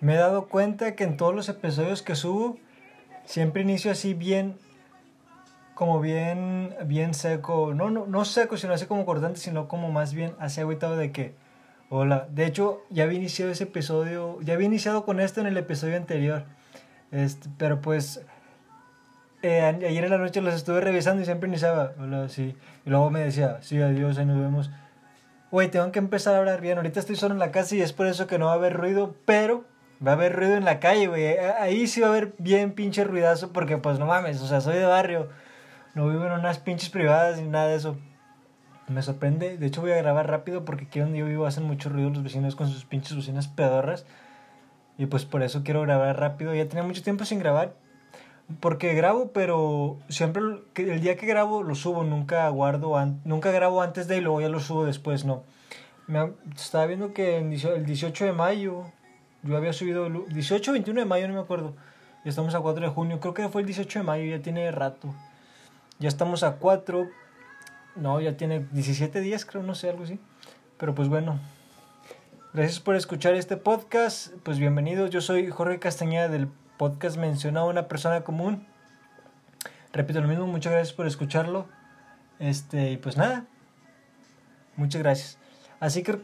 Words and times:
me 0.00 0.14
he 0.14 0.16
dado 0.16 0.48
cuenta 0.48 0.94
que 0.94 1.04
en 1.04 1.16
todos 1.16 1.34
los 1.34 1.48
episodios 1.48 2.02
que 2.02 2.14
subo, 2.14 2.58
siempre 3.24 3.62
inicio 3.62 3.90
así 3.90 4.14
bien, 4.14 4.56
como 5.74 6.00
bien, 6.00 6.74
bien 6.86 7.14
seco. 7.14 7.74
No, 7.74 7.90
no, 7.90 8.06
no 8.06 8.24
seco, 8.24 8.56
sino 8.56 8.72
así 8.72 8.86
como 8.86 9.04
cortante, 9.04 9.38
sino 9.38 9.68
como 9.68 9.90
más 9.90 10.14
bien 10.14 10.34
así 10.38 10.60
agüitado 10.60 10.96
de 10.96 11.12
que, 11.12 11.34
hola. 11.90 12.28
De 12.30 12.46
hecho, 12.46 12.82
ya 12.90 13.04
había 13.04 13.18
iniciado 13.18 13.52
ese 13.52 13.64
episodio, 13.64 14.40
ya 14.40 14.54
había 14.54 14.66
iniciado 14.66 15.04
con 15.04 15.20
esto 15.20 15.40
en 15.40 15.46
el 15.46 15.56
episodio 15.56 15.96
anterior. 15.96 16.44
Este, 17.10 17.48
pero 17.58 17.80
pues, 17.80 18.24
eh, 19.42 19.60
ayer 19.60 20.04
en 20.04 20.10
la 20.10 20.18
noche 20.18 20.40
los 20.40 20.54
estuve 20.54 20.80
revisando 20.80 21.22
y 21.22 21.24
siempre 21.24 21.48
iniciaba, 21.48 21.92
hola, 22.00 22.28
sí. 22.28 22.56
Y 22.84 22.90
luego 22.90 23.10
me 23.10 23.20
decía, 23.20 23.58
sí, 23.62 23.80
adiós, 23.80 24.18
ahí 24.18 24.26
nos 24.26 24.38
vemos. 24.38 24.70
Güey, 25.50 25.70
tengo 25.70 25.92
que 25.92 25.98
empezar 25.98 26.34
a 26.34 26.38
hablar 26.38 26.60
bien. 26.60 26.78
Ahorita 26.78 27.00
estoy 27.00 27.16
solo 27.16 27.34
en 27.34 27.38
la 27.38 27.52
casa 27.52 27.76
y 27.76 27.80
es 27.80 27.92
por 27.92 28.06
eso 28.06 28.26
que 28.26 28.38
no 28.38 28.46
va 28.46 28.52
a 28.52 28.56
haber 28.56 28.74
ruido, 28.74 29.14
pero 29.24 29.64
va 30.04 30.12
a 30.12 30.14
haber 30.14 30.34
ruido 30.34 30.56
en 30.56 30.64
la 30.64 30.80
calle, 30.80 31.06
güey. 31.06 31.26
Ahí 31.60 31.86
sí 31.86 32.00
va 32.00 32.08
a 32.08 32.10
haber 32.10 32.34
bien 32.38 32.72
pinche 32.72 33.04
ruidazo 33.04 33.52
porque 33.52 33.78
pues 33.78 33.98
no 33.98 34.06
mames, 34.06 34.40
o 34.42 34.46
sea, 34.46 34.60
soy 34.60 34.76
de 34.76 34.86
barrio. 34.86 35.28
No 35.94 36.08
vivo 36.08 36.26
en 36.26 36.32
unas 36.32 36.58
pinches 36.58 36.90
privadas 36.90 37.40
ni 37.40 37.48
nada 37.48 37.68
de 37.68 37.76
eso. 37.76 37.96
Me 38.88 39.02
sorprende. 39.02 39.56
De 39.56 39.66
hecho 39.66 39.80
voy 39.80 39.92
a 39.92 39.96
grabar 39.96 40.28
rápido 40.28 40.64
porque 40.64 40.84
aquí 40.84 41.00
donde 41.00 41.18
yo 41.18 41.26
vivo 41.26 41.46
hacen 41.46 41.64
mucho 41.64 41.88
ruido 41.88 42.10
los 42.10 42.22
vecinos 42.22 42.56
con 42.56 42.68
sus 42.68 42.84
pinches 42.84 43.16
bocinas 43.16 43.48
pedorras. 43.48 44.06
Y 44.98 45.06
pues 45.06 45.24
por 45.24 45.42
eso 45.42 45.62
quiero 45.64 45.82
grabar 45.82 46.18
rápido. 46.18 46.54
Ya 46.54 46.68
tenía 46.68 46.84
mucho 46.84 47.02
tiempo 47.02 47.24
sin 47.24 47.38
grabar. 47.38 47.74
Porque 48.60 48.94
grabo, 48.94 49.32
pero 49.32 49.98
siempre 50.08 50.42
el 50.76 51.00
día 51.00 51.16
que 51.16 51.26
grabo 51.26 51.64
lo 51.64 51.74
subo, 51.74 52.04
nunca 52.04 52.48
guardo, 52.48 52.94
nunca 53.24 53.50
grabo 53.50 53.82
antes 53.82 54.06
de 54.06 54.18
y 54.18 54.20
luego 54.20 54.40
ya 54.40 54.48
lo 54.48 54.60
subo 54.60 54.84
después, 54.84 55.24
no. 55.24 55.42
Me, 56.06 56.32
estaba 56.54 56.86
viendo 56.86 57.12
que 57.12 57.38
el 57.38 57.86
18 57.86 58.24
de 58.24 58.32
mayo, 58.32 58.84
yo 59.46 59.56
había 59.56 59.72
subido, 59.72 60.08
18 60.08 60.70
o 60.70 60.72
21 60.72 61.00
de 61.00 61.06
mayo, 61.06 61.28
no 61.28 61.34
me 61.34 61.40
acuerdo. 61.40 61.74
Ya 62.24 62.30
estamos 62.30 62.54
a 62.54 62.60
4 62.60 62.86
de 62.86 62.92
junio, 62.92 63.20
creo 63.20 63.34
que 63.34 63.48
fue 63.48 63.62
el 63.62 63.66
18 63.66 64.00
de 64.00 64.02
mayo, 64.04 64.24
ya 64.24 64.42
tiene 64.42 64.70
rato. 64.72 65.14
Ya 65.98 66.08
estamos 66.08 66.42
a 66.42 66.56
4, 66.56 67.08
no, 67.96 68.20
ya 68.20 68.36
tiene 68.36 68.66
17 68.72 69.20
días, 69.20 69.44
creo, 69.44 69.62
no 69.62 69.74
sé, 69.74 69.90
algo 69.90 70.04
así. 70.04 70.18
Pero 70.76 70.94
pues 70.94 71.08
bueno, 71.08 71.38
gracias 72.52 72.80
por 72.80 72.96
escuchar 72.96 73.34
este 73.34 73.56
podcast, 73.56 74.32
pues 74.42 74.58
bienvenidos, 74.58 75.10
yo 75.10 75.20
soy 75.20 75.48
Jorge 75.48 75.78
Castañeda 75.78 76.28
del 76.28 76.48
podcast 76.76 77.16
mencionado 77.16 77.68
una 77.68 77.88
persona 77.88 78.22
común. 78.22 78.66
Repito 79.92 80.20
lo 80.20 80.28
mismo, 80.28 80.46
muchas 80.46 80.72
gracias 80.72 80.94
por 80.94 81.06
escucharlo. 81.06 81.66
Este, 82.38 82.90
y 82.90 82.96
pues 82.98 83.16
nada. 83.16 83.46
Muchas 84.76 85.02
gracias. 85.02 85.38
Así 85.80 86.02
que, 86.02 86.20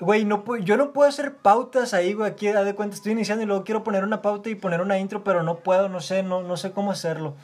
güey, 0.00 0.24
no, 0.24 0.44
yo 0.58 0.76
no 0.76 0.92
puedo 0.92 1.08
hacer 1.08 1.36
pautas 1.36 1.94
ahí, 1.94 2.12
güey. 2.12 2.30
Aquí, 2.30 2.48
da 2.48 2.64
de 2.64 2.74
cuenta, 2.74 2.94
estoy 2.96 3.12
iniciando 3.12 3.42
y 3.42 3.46
luego 3.46 3.64
quiero 3.64 3.84
poner 3.84 4.04
una 4.04 4.22
pauta 4.22 4.50
y 4.50 4.54
poner 4.54 4.80
una 4.80 4.98
intro, 4.98 5.24
pero 5.24 5.42
no 5.42 5.58
puedo, 5.58 5.88
no 5.88 6.00
sé, 6.00 6.22
no, 6.22 6.42
no 6.42 6.56
sé 6.56 6.72
cómo 6.72 6.90
hacerlo. 6.90 7.34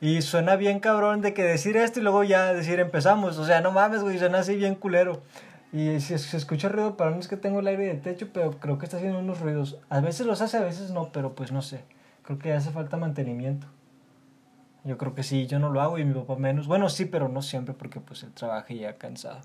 Y 0.00 0.22
suena 0.22 0.56
bien 0.56 0.78
cabrón 0.80 1.22
de 1.22 1.34
que 1.34 1.42
decir 1.42 1.76
esto 1.76 1.98
y 1.98 2.02
luego 2.02 2.22
ya 2.22 2.52
decir 2.52 2.78
empezamos. 2.78 3.38
O 3.38 3.44
sea, 3.44 3.60
no 3.60 3.72
mames, 3.72 4.02
güey, 4.02 4.18
suena 4.18 4.38
así 4.38 4.56
bien 4.56 4.74
culero. 4.74 5.22
Y 5.72 6.00
si 6.00 6.16
se 6.18 6.36
escucha 6.36 6.68
ruido, 6.68 6.96
para 6.96 7.10
mí 7.10 7.18
es 7.18 7.28
que 7.28 7.36
tengo 7.36 7.60
el 7.60 7.66
aire 7.66 7.86
de 7.86 7.94
techo, 7.94 8.28
pero 8.32 8.52
creo 8.52 8.78
que 8.78 8.86
está 8.86 8.96
haciendo 8.96 9.18
unos 9.18 9.40
ruidos. 9.40 9.78
A 9.90 10.00
veces 10.00 10.26
los 10.26 10.40
hace, 10.40 10.56
a 10.56 10.62
veces 10.62 10.92
no, 10.92 11.10
pero 11.12 11.34
pues 11.34 11.52
no 11.52 11.62
sé. 11.62 11.84
Creo 12.22 12.38
que 12.38 12.52
hace 12.52 12.70
falta 12.70 12.96
mantenimiento. 12.96 13.66
Yo 14.84 14.96
creo 14.96 15.14
que 15.14 15.22
sí, 15.22 15.46
yo 15.46 15.58
no 15.58 15.70
lo 15.70 15.80
hago 15.80 15.98
y 15.98 16.04
mi 16.04 16.14
papá 16.14 16.36
menos. 16.36 16.68
Bueno, 16.68 16.88
sí, 16.88 17.04
pero 17.04 17.28
no 17.28 17.42
siempre 17.42 17.74
porque 17.74 18.00
pues 18.00 18.22
él 18.22 18.32
trabaja 18.32 18.72
y 18.72 18.78
ya 18.80 18.96
cansado. 18.96 19.40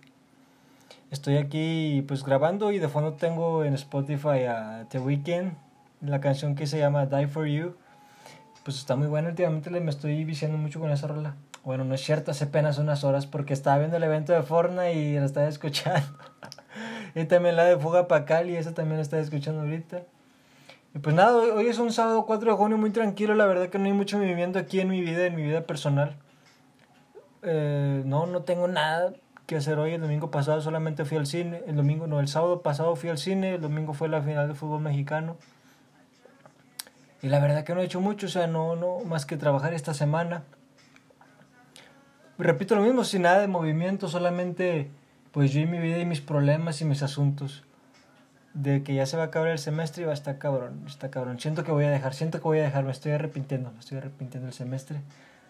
Estoy 1.14 1.38
aquí 1.38 2.04
pues 2.08 2.24
grabando 2.24 2.72
y 2.72 2.80
de 2.80 2.88
fondo 2.88 3.14
tengo 3.14 3.64
en 3.64 3.76
Spotify 3.76 4.46
a 4.50 4.88
The 4.90 4.98
Weeknd, 4.98 5.54
la 6.02 6.20
canción 6.20 6.56
que 6.56 6.66
se 6.66 6.80
llama 6.80 7.06
Die 7.06 7.28
For 7.28 7.46
You. 7.46 7.76
Pues 8.64 8.80
está 8.80 8.96
muy 8.96 9.06
buena 9.06 9.30
últimamente, 9.30 9.70
me 9.70 9.92
estoy 9.92 10.26
viciando 10.26 10.58
mucho 10.58 10.80
con 10.80 10.90
esa 10.90 11.06
rola. 11.06 11.36
Bueno, 11.64 11.84
no 11.84 11.94
es 11.94 12.02
cierto, 12.02 12.32
hace 12.32 12.46
apenas 12.46 12.80
unas 12.80 13.04
horas 13.04 13.28
porque 13.28 13.54
estaba 13.54 13.78
viendo 13.78 13.98
el 13.98 14.02
evento 14.02 14.34
de 14.34 14.42
Fortnite 14.42 14.96
y 14.96 15.20
la 15.20 15.26
estaba 15.26 15.48
escuchando. 15.48 16.18
y 17.14 17.26
también 17.26 17.58
la 17.58 17.66
de 17.66 17.78
Fuga 17.78 18.08
para 18.08 18.26
Cali, 18.26 18.56
esa 18.56 18.74
también 18.74 18.98
la 18.98 19.04
estaba 19.04 19.22
escuchando 19.22 19.62
ahorita. 19.62 20.02
Y 20.96 20.98
pues 20.98 21.16
nada, 21.16 21.38
hoy, 21.38 21.68
es 21.68 21.78
un 21.78 21.94
sábado 21.94 22.26
4 22.26 22.54
de 22.54 22.58
junio 22.58 22.80
muy 22.80 22.90
tranquilo, 22.90 23.36
la 23.36 23.46
verdad 23.46 23.70
que 23.70 23.78
no 23.78 23.86
hay 23.86 23.94
mucho 23.94 24.18
movimiento 24.18 24.58
aquí 24.58 24.80
en 24.80 24.90
mi 24.90 25.02
vida, 25.02 25.28
en 25.28 25.36
mi 25.36 25.44
vida 25.44 25.62
personal. 25.62 26.16
Eh, 27.44 28.02
no, 28.04 28.26
no 28.26 28.42
tengo 28.42 28.68
nada 28.68 29.14
que 29.54 29.60
hacer 29.60 29.80
hoy. 29.80 29.94
El 29.94 30.02
domingo 30.02 30.32
pasado 30.32 30.62
solamente 30.62 31.06
fui 31.06 31.18
al 31.18 31.26
cine. 31.26 31.64
El 31.68 31.76
domingo, 31.76 32.08
no, 32.08 32.20
el 32.20 32.28
sábado 32.28 32.62
pasado 32.62 32.96
fui 32.96 33.10
al 33.10 33.18
cine. 33.18 33.56
El 33.56 33.62
domingo 33.62 33.94
fue 33.94 34.10
la 34.10 34.22
final 34.22 34.48
de 34.48 34.54
fútbol 34.54 34.82
mexicano. 34.82 35.38
Y 37.22 37.30
la 37.30 37.40
verdad 37.40 37.64
que 37.64 37.74
no 37.74 37.82
he 37.82 37.86
hecho 37.86 38.02
mucho, 38.02 38.26
o 38.26 38.30
sea, 38.30 38.48
no, 38.48 38.76
no, 38.76 39.00
más 39.06 39.26
que 39.26 39.38
trabajar 39.38 39.74
esta 39.74 39.94
semana 39.94 40.44
repito 42.38 42.76
lo 42.76 42.82
mismo, 42.82 43.04
sin 43.04 43.24
nada 43.24 43.40
de 43.40 43.48
movimiento, 43.48 44.08
solamente 44.08 44.90
pues 45.32 45.52
yo 45.52 45.62
y 45.62 45.66
mi 45.66 45.80
vida 45.80 45.98
y 46.00 46.06
mis 46.06 46.22
problemas 46.22 46.82
y 46.82 46.86
mis 46.86 47.02
asuntos. 47.04 47.64
De 48.54 48.84
que 48.84 48.94
ya 48.94 49.08
se 49.08 49.18
va 49.18 49.24
a 49.24 49.26
acabar 49.28 49.50
el 49.50 49.58
semestre 49.58 50.04
y 50.04 50.06
va 50.06 50.12
a 50.12 50.14
estar 50.14 50.38
cabrón, 50.38 50.84
está 50.86 51.10
cabrón. 51.10 51.40
Siento 51.40 51.64
que 51.64 51.72
voy 51.72 51.86
a 51.86 51.90
dejar, 51.90 52.14
siento 52.14 52.38
que 52.38 52.44
voy 52.44 52.60
a 52.60 52.64
dejar, 52.64 52.84
me 52.84 52.92
estoy 52.92 53.12
arrepintiendo, 53.12 53.72
me 53.72 53.80
estoy 53.80 53.98
arrepintiendo 53.98 54.48
el 54.48 54.54
semestre. 54.54 55.00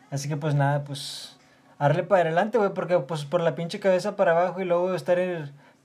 Así 0.09 0.29
que 0.29 0.37
pues 0.37 0.55
nada, 0.55 0.85
pues 0.85 1.37
darle 1.83 2.03
para 2.03 2.21
adelante, 2.21 2.57
güey, 2.57 2.73
porque 2.73 2.97
pues 2.99 3.25
por 3.25 3.41
la 3.41 3.55
pinche 3.55 3.81
cabeza 3.81 4.15
para 4.15 4.31
abajo 4.31 4.61
y 4.61 4.65
luego 4.65 4.93
estar 4.95 5.19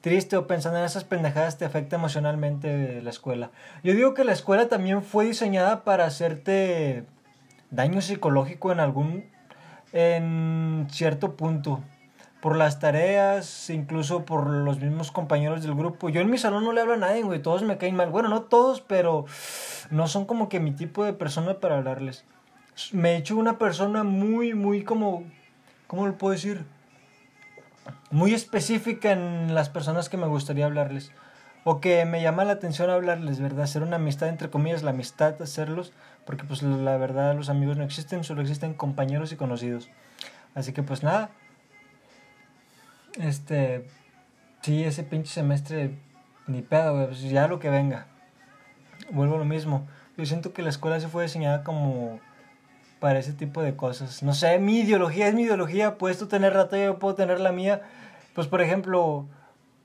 triste 0.01 0.37
o 0.37 0.47
pensando 0.47 0.79
en 0.79 0.85
esas 0.85 1.03
pendejadas 1.03 1.59
te 1.59 1.65
afecta 1.65 1.97
emocionalmente 1.97 3.03
la 3.03 3.11
escuela. 3.11 3.51
Yo 3.83 3.95
digo 3.95 4.15
que 4.15 4.23
la 4.23 4.31
escuela 4.31 4.69
también 4.69 5.03
fue 5.03 5.25
diseñada 5.25 5.83
para 5.83 6.05
hacerte 6.05 7.05
daño 7.73 8.01
psicológico 8.01 8.71
en 8.71 8.79
algún 8.79 9.25
en 9.93 10.87
cierto 10.89 11.35
punto. 11.35 11.81
Por 12.41 12.55
las 12.55 12.79
tareas, 12.79 13.69
incluso 13.69 14.25
por 14.25 14.47
los 14.47 14.79
mismos 14.79 15.11
compañeros 15.11 15.65
del 15.65 15.75
grupo. 15.75 16.09
Yo 16.09 16.21
en 16.21 16.31
mi 16.31 16.39
salón 16.39 16.63
no 16.63 16.73
le 16.73 16.81
hablo 16.81 16.95
a 16.95 16.97
nadie, 16.99 17.23
güey. 17.25 17.43
Todos 17.43 17.65
me 17.65 17.77
caen 17.77 17.97
mal. 17.97 18.11
Bueno, 18.11 18.29
no 18.29 18.43
todos, 18.43 18.81
pero 18.81 19.25
no 19.91 20.07
son 20.07 20.27
como 20.27 20.49
que 20.49 20.61
mi 20.61 20.71
tipo 20.71 21.05
de 21.05 21.13
persona 21.13 21.55
para 21.55 21.79
hablarles. 21.79 22.25
Me 22.93 23.15
he 23.15 23.17
hecho 23.17 23.37
una 23.37 23.59
persona 23.59 24.05
muy, 24.05 24.55
muy 24.55 24.85
como... 24.85 25.25
¿Cómo 25.89 26.07
lo 26.07 26.17
puedo 26.17 26.33
decir? 26.33 26.65
Muy 28.13 28.33
específica 28.33 29.11
en 29.11 29.55
las 29.55 29.69
personas 29.69 30.09
que 30.09 30.17
me 30.17 30.29
gustaría 30.29 30.67
hablarles. 30.67 31.11
O 31.65 31.81
que 31.81 32.05
me 32.05 32.23
llama 32.23 32.45
la 32.45 32.53
atención 32.53 32.89
hablarles, 32.89 33.41
¿verdad? 33.41 33.65
Hacer 33.65 33.83
una 33.83 33.97
amistad, 33.97 34.29
entre 34.29 34.49
comillas, 34.49 34.85
la 34.85 34.91
amistad, 34.91 35.43
hacerlos 35.43 35.93
porque 36.29 36.45
pues 36.45 36.63
la 36.63 36.99
verdad 36.99 37.35
los 37.35 37.49
amigos 37.49 37.79
no 37.79 37.85
existen, 37.85 38.23
solo 38.23 38.43
existen 38.43 38.75
compañeros 38.75 39.33
y 39.33 39.37
conocidos. 39.37 39.89
Así 40.55 40.75
que 40.75 40.83
pues 40.83 41.03
nada, 41.03 41.31
este, 43.19 43.89
sí, 44.61 44.85
ese 44.85 45.05
pinche 45.05 45.33
semestre, 45.33 45.99
ni 46.47 46.61
pedo, 46.61 47.07
pues 47.07 47.23
ya 47.23 47.49
lo 47.49 47.59
que 47.61 47.71
venga. 47.71 48.09
Vuelvo 49.11 49.37
a 49.37 49.39
lo 49.39 49.47
mismo. 49.47 49.89
Yo 50.19 50.27
siento 50.27 50.53
que 50.53 50.61
la 50.61 50.69
escuela 50.69 51.01
se 51.01 51.09
fue 51.09 51.23
diseñada 51.23 51.65
como 51.65 52.21
para 53.01 53.19
ese 53.19 53.33
tipo 53.33 53.63
de 53.63 53.77
cosas. 53.77 54.23
No 54.23 54.35
sé, 54.35 54.59
mi 54.59 54.81
ideología 54.81 55.29
es 55.29 55.35
mi 55.35 55.43
ideología, 55.43 55.99
puedes 55.99 56.19
tú 56.19 56.27
tener 56.27 56.55
rato, 56.55 56.77
yo 56.77 56.99
puedo 56.99 57.15
tener 57.15 57.41
la 57.41 57.53
mía. 57.53 57.83
Pues 58.35 58.47
por 58.47 58.61
ejemplo, 58.61 59.27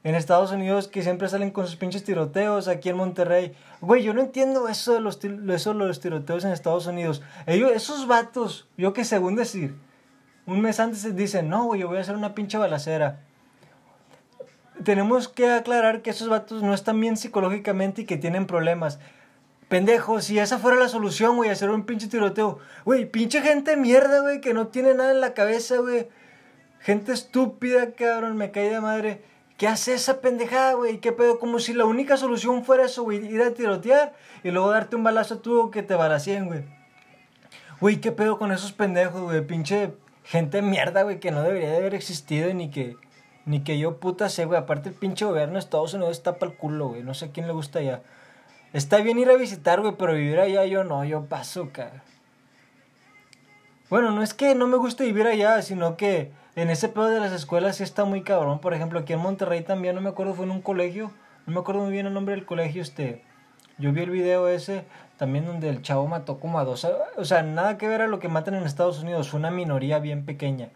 en 0.04 0.16
Estados 0.16 0.52
Unidos 0.52 0.88
que 0.88 1.02
siempre 1.02 1.30
salen 1.30 1.52
con 1.52 1.66
sus 1.66 1.78
pinches 1.78 2.04
tiroteos 2.04 2.68
aquí 2.68 2.90
en 2.90 2.98
Monterrey. 2.98 3.54
Güey, 3.82 4.04
yo 4.04 4.14
no 4.14 4.22
entiendo 4.22 4.68
eso 4.68 4.94
de 4.94 5.00
los, 5.00 5.20
eso 5.24 5.74
de 5.74 5.80
los 5.86 6.00
tiroteos 6.00 6.44
en 6.44 6.52
Estados 6.52 6.88
Unidos. 6.88 7.22
Ellos, 7.46 7.72
esos 7.72 8.08
vatos, 8.08 8.68
yo 8.78 8.94
que 8.94 9.06
según 9.06 9.36
decir, 9.36 9.76
un 10.46 10.62
mes 10.62 10.80
antes 10.80 11.16
dicen, 11.16 11.50
no, 11.50 11.66
güey, 11.66 11.82
yo 11.82 11.88
voy 11.88 11.98
a 11.98 12.02
hacer 12.02 12.18
una 12.18 12.36
pinche 12.36 12.58
balacera. 12.58 13.22
Tenemos 14.84 15.30
que 15.30 15.50
aclarar 15.50 16.02
que 16.02 16.10
esos 16.10 16.28
vatos 16.28 16.64
no 16.64 16.74
están 16.74 17.00
bien 17.00 17.16
psicológicamente 17.16 18.02
y 18.02 18.06
que 18.06 18.18
tienen 18.18 18.46
problemas. 18.46 19.00
Pendejo, 19.70 20.22
si 20.22 20.40
esa 20.40 20.60
fuera 20.60 20.78
la 20.78 20.90
solución, 20.90 21.36
güey, 21.36 21.50
hacer 21.50 21.70
un 21.70 21.86
pinche 21.86 22.08
tiroteo. 22.08 22.60
Güey, 22.86 23.06
pinche 23.06 23.42
gente 23.42 23.78
mierda, 23.78 24.22
güey, 24.22 24.42
que 24.42 24.54
no 24.54 24.68
tiene 24.68 24.94
nada 24.94 25.12
en 25.12 25.22
la 25.22 25.34
cabeza, 25.34 25.78
güey. 25.78 26.08
Gente 26.80 27.14
estúpida, 27.14 27.92
cabrón, 27.94 28.38
me 28.38 28.52
cae 28.52 28.70
de 28.70 28.82
madre 28.82 29.22
¿Qué 29.58 29.68
hace 29.68 29.94
esa 29.94 30.20
pendejada, 30.20 30.74
güey? 30.74 30.98
¿Qué 30.98 31.12
pedo? 31.12 31.40
Como 31.40 31.60
si 31.60 31.74
la 31.74 31.86
única 31.86 32.18
solución 32.18 32.66
fuera 32.66 32.86
eso, 32.86 33.04
güey. 33.04 33.26
Ir 33.34 33.42
a 33.42 33.54
tirotear 33.54 34.14
y 34.44 34.52
luego 34.52 34.72
darte 34.72 34.96
un 34.96 35.04
balazo 35.04 35.40
tú 35.40 35.70
que 35.70 35.84
te 35.84 35.96
balacien, 35.96 36.48
güey. 36.48 36.66
Güey, 37.80 38.02
¿qué 38.02 38.12
pedo 38.12 38.38
con 38.38 38.52
esos 38.52 38.74
pendejos, 38.74 39.22
güey? 39.22 39.46
Pinche 39.46 39.94
gente 40.24 40.62
mierda, 40.62 41.04
güey, 41.04 41.20
que 41.20 41.32
no 41.32 41.44
debería 41.44 41.70
de 41.72 41.78
haber 41.78 41.96
existido 41.96 42.54
ni 42.54 42.72
que... 42.72 42.98
Ni 43.46 43.62
que 43.62 43.78
yo 43.78 44.00
puta 44.00 44.30
sé, 44.30 44.46
güey. 44.46 44.60
Aparte 44.60 44.90
el 44.90 44.96
pinche 44.96 45.26
gobierno 45.26 45.54
de 45.54 45.60
Estados 45.60 45.94
Unidos 45.94 46.20
para 46.20 46.46
el 46.46 46.58
culo, 46.58 46.90
güey. 46.90 47.04
No 47.04 47.14
sé 47.14 47.26
a 47.26 47.32
quién 47.32 47.46
le 47.46 47.54
gusta 47.54 47.80
allá. 47.80 48.02
Está 48.74 48.98
bien 48.98 49.20
ir 49.20 49.30
a 49.30 49.38
visitar, 49.38 49.82
güey, 49.82 49.94
pero 49.98 50.14
vivir 50.14 50.40
allá 50.40 50.66
yo 50.66 50.84
no. 50.84 51.06
Yo 51.06 51.26
paso, 51.26 51.70
cara. 51.72 52.04
Bueno, 53.90 54.10
no 54.10 54.24
es 54.24 54.34
que 54.34 54.56
no 54.56 54.66
me 54.66 54.78
guste 54.78 55.06
vivir 55.06 55.28
allá, 55.28 55.62
sino 55.62 55.96
que 55.96 56.32
en 56.56 56.72
ese 56.72 56.90
pedo 56.90 57.10
de 57.10 57.20
las 57.20 57.32
escuelas 57.32 57.78
sí 57.78 57.84
está 57.84 58.04
muy 58.04 58.24
cabrón. 58.24 58.60
Por 58.60 58.74
ejemplo, 58.74 59.00
aquí 59.00 59.14
en 59.14 59.20
Monterrey 59.20 59.62
también, 59.62 59.94
no 59.94 60.02
me 60.02 60.10
acuerdo, 60.10 60.34
fue 60.34 60.46
en 60.46 60.52
un 60.52 60.62
colegio, 60.62 61.12
no 61.46 61.54
me 61.54 61.60
acuerdo 61.60 61.84
muy 61.84 61.92
bien 61.92 62.08
el 62.08 62.14
nombre 62.16 62.34
del 62.34 62.46
colegio, 62.46 62.82
este, 62.82 63.24
Yo 63.78 63.94
vi 63.94 64.02
el 64.02 64.10
video 64.10 64.48
ese 64.48 64.86
también 65.18 65.46
donde 65.46 65.70
el 65.70 65.84
chavo 65.84 66.08
mató 66.08 66.40
como 66.40 66.58
a 66.58 66.64
dos. 66.64 66.88
O 67.16 67.26
sea, 67.26 67.44
nada 67.44 67.78
que 67.78 67.88
ver 67.88 68.02
a 68.02 68.08
lo 68.08 68.20
que 68.20 68.28
matan 68.28 68.56
en 68.56 68.64
Estados 68.64 69.04
Unidos. 69.04 69.34
Una 69.34 69.52
minoría 69.52 70.00
bien 70.00 70.26
pequeña. 70.26 70.70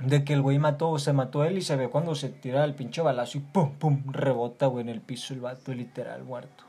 De 0.00 0.24
que 0.24 0.32
el 0.32 0.42
güey 0.42 0.58
mató, 0.58 0.96
se 0.98 1.12
mató 1.12 1.44
él 1.44 1.58
y 1.58 1.62
se 1.62 1.74
ve 1.74 1.88
cuando 1.88 2.14
se 2.14 2.28
tira 2.28 2.64
el 2.64 2.74
pinche 2.74 3.02
balazo 3.02 3.38
y 3.38 3.40
pum, 3.40 3.72
pum, 3.72 4.04
rebota, 4.12 4.66
güey, 4.66 4.82
en 4.82 4.88
el 4.88 5.00
piso 5.00 5.34
el 5.34 5.40
vato, 5.40 5.74
literal, 5.74 6.22
muerto. 6.22 6.64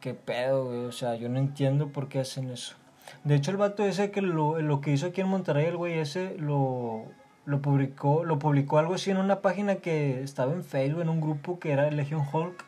Qué 0.00 0.14
pedo, 0.14 0.66
güey. 0.66 0.84
O 0.84 0.92
sea, 0.92 1.16
yo 1.16 1.28
no 1.28 1.38
entiendo 1.38 1.88
por 1.88 2.08
qué 2.08 2.20
hacen 2.20 2.50
eso. 2.50 2.76
De 3.24 3.34
hecho, 3.34 3.50
el 3.50 3.56
vato 3.56 3.84
ese 3.84 4.10
que 4.10 4.22
lo, 4.22 4.60
lo 4.60 4.80
que 4.80 4.92
hizo 4.92 5.06
aquí 5.06 5.20
en 5.20 5.28
Monterrey, 5.28 5.66
el 5.66 5.76
güey 5.76 5.98
ese, 5.98 6.36
lo, 6.38 7.06
lo 7.44 7.60
publicó, 7.60 8.24
lo 8.24 8.38
publicó 8.38 8.78
algo 8.78 8.94
así 8.94 9.10
en 9.10 9.16
una 9.16 9.40
página 9.40 9.76
que 9.76 10.22
estaba 10.22 10.52
en 10.52 10.64
Facebook, 10.64 11.02
en 11.02 11.08
un 11.08 11.20
grupo 11.20 11.58
que 11.58 11.72
era 11.72 11.90
Legion 11.90 12.24
Hulk. 12.32 12.64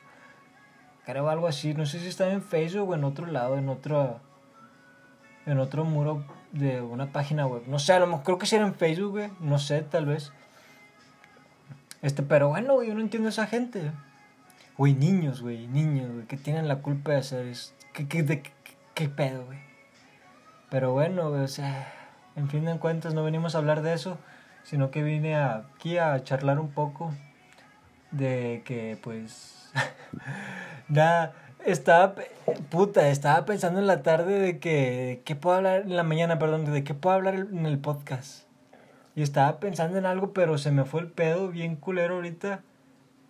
Creo 1.04 1.28
algo 1.28 1.46
así, 1.46 1.74
no 1.74 1.86
sé 1.86 2.00
si 2.00 2.08
estaba 2.08 2.32
en 2.32 2.42
Facebook 2.42 2.90
o 2.90 2.94
en 2.94 3.04
otro 3.04 3.26
lado, 3.26 3.58
en 3.58 3.68
otro, 3.68 4.20
en 5.46 5.58
otro 5.58 5.84
muro 5.84 6.24
de 6.54 6.80
una 6.80 7.12
página 7.12 7.46
web. 7.46 7.64
No 7.66 7.78
sé, 7.78 7.92
a 7.92 8.00
lo 8.00 8.06
mejor 8.06 8.24
creo 8.24 8.38
que 8.38 8.56
era 8.56 8.66
en 8.66 8.74
Facebook, 8.74 9.10
güey. 9.12 9.30
No 9.40 9.58
sé, 9.58 9.82
tal 9.82 10.06
vez. 10.06 10.32
Este, 12.00 12.22
pero 12.22 12.48
bueno, 12.48 12.74
güey, 12.74 12.88
yo 12.88 12.94
no 12.94 13.00
entiendo 13.00 13.28
a 13.28 13.30
esa 13.30 13.46
gente. 13.46 13.92
Güey, 14.78 14.94
niños, 14.94 15.42
güey, 15.42 15.66
niños, 15.68 16.10
güey, 16.10 16.26
que 16.26 16.36
tienen 16.36 16.68
la 16.68 16.76
culpa 16.76 17.12
de 17.12 17.18
hacer 17.18 17.46
esto. 17.46 17.74
¿Qué, 17.92 18.08
qué, 18.08 18.22
de, 18.22 18.42
qué 18.94 19.08
pedo, 19.08 19.44
güey? 19.44 19.58
Pero 20.70 20.92
bueno, 20.92 21.30
güey, 21.30 21.42
o 21.42 21.48
sea, 21.48 21.92
en 22.34 22.48
fin 22.48 22.64
de 22.64 22.78
cuentas 22.78 23.14
no 23.14 23.22
venimos 23.22 23.54
a 23.54 23.58
hablar 23.58 23.82
de 23.82 23.92
eso 23.92 24.18
sino 24.64 24.90
que 24.90 25.02
vine 25.02 25.36
aquí 25.36 25.98
a 25.98 26.24
charlar 26.24 26.58
un 26.58 26.70
poco 26.70 27.14
de 28.10 28.62
que 28.64 28.98
pues 29.02 29.70
nada 30.88 31.34
estaba 31.64 32.14
puta 32.70 33.08
estaba 33.08 33.44
pensando 33.44 33.80
en 33.80 33.86
la 33.86 34.02
tarde 34.02 34.38
de 34.38 34.58
que 34.58 35.22
qué 35.24 35.36
puedo 35.36 35.56
hablar 35.56 35.82
en 35.82 35.96
la 35.96 36.02
mañana 36.02 36.38
perdón 36.38 36.64
de 36.64 36.84
qué 36.84 36.94
puedo 36.94 37.16
hablar 37.16 37.34
en 37.34 37.66
el 37.66 37.78
podcast 37.78 38.44
y 39.16 39.22
estaba 39.22 39.60
pensando 39.60 39.98
en 39.98 40.06
algo 40.06 40.32
pero 40.32 40.58
se 40.58 40.70
me 40.70 40.84
fue 40.84 41.00
el 41.00 41.08
pedo 41.08 41.48
bien 41.48 41.76
culero 41.76 42.16
ahorita 42.16 42.60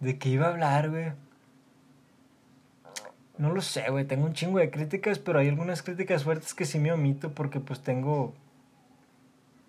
de 0.00 0.18
que 0.18 0.28
iba 0.28 0.46
a 0.46 0.50
hablar 0.50 0.90
güey 0.90 1.12
no 3.38 3.52
lo 3.52 3.60
sé 3.60 3.90
güey 3.90 4.04
tengo 4.04 4.26
un 4.26 4.34
chingo 4.34 4.58
de 4.58 4.70
críticas 4.70 5.18
pero 5.18 5.38
hay 5.38 5.48
algunas 5.48 5.82
críticas 5.82 6.24
fuertes 6.24 6.54
que 6.54 6.64
sí 6.64 6.78
me 6.78 6.92
omito 6.92 7.30
porque 7.30 7.60
pues 7.60 7.80
tengo 7.80 8.34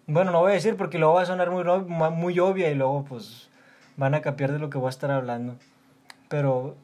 bueno, 0.07 0.31
no 0.31 0.41
voy 0.41 0.51
a 0.51 0.55
decir 0.55 0.77
porque 0.77 0.99
luego 0.99 1.15
va 1.15 1.23
a 1.23 1.25
sonar 1.25 1.49
muy, 1.49 1.63
muy 1.63 2.39
obvia 2.39 2.69
y 2.69 2.75
luego 2.75 3.05
pues 3.05 3.49
van 3.97 4.13
a 4.13 4.21
capiar 4.21 4.51
de 4.51 4.59
lo 4.59 4.69
que 4.69 4.77
voy 4.77 4.87
a 4.87 4.89
estar 4.89 5.09
hablando. 5.09 5.55
Pero, 6.29 6.75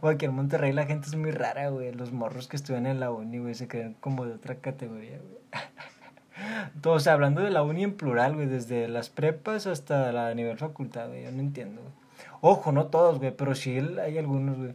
güey, 0.00 0.14
aquí 0.14 0.24
en 0.26 0.34
Monterrey 0.34 0.72
la 0.72 0.86
gente 0.86 1.08
es 1.08 1.16
muy 1.16 1.30
rara, 1.30 1.68
güey. 1.68 1.92
Los 1.92 2.12
morros 2.12 2.48
que 2.48 2.56
estudian 2.56 2.86
en 2.86 3.00
la 3.00 3.10
uni, 3.10 3.38
güey, 3.38 3.54
se 3.54 3.68
creen 3.68 3.94
como 4.00 4.26
de 4.26 4.34
otra 4.34 4.56
categoría, 4.56 5.18
güey. 5.18 5.38
Todo, 6.82 6.94
o 6.94 7.10
hablando 7.10 7.40
de 7.42 7.50
la 7.50 7.62
uni 7.62 7.84
en 7.84 7.96
plural, 7.96 8.34
güey, 8.34 8.46
desde 8.46 8.88
las 8.88 9.10
prepas 9.10 9.66
hasta 9.66 10.12
la 10.12 10.32
nivel 10.34 10.56
facultad, 10.56 11.08
güey, 11.08 11.24
yo 11.24 11.32
no 11.32 11.40
entiendo, 11.40 11.82
güey. 11.82 11.92
Ojo, 12.40 12.72
no 12.72 12.86
todos, 12.86 13.18
güey, 13.18 13.36
pero 13.36 13.54
sí 13.54 13.78
hay 14.00 14.18
algunos, 14.18 14.56
güey 14.56 14.74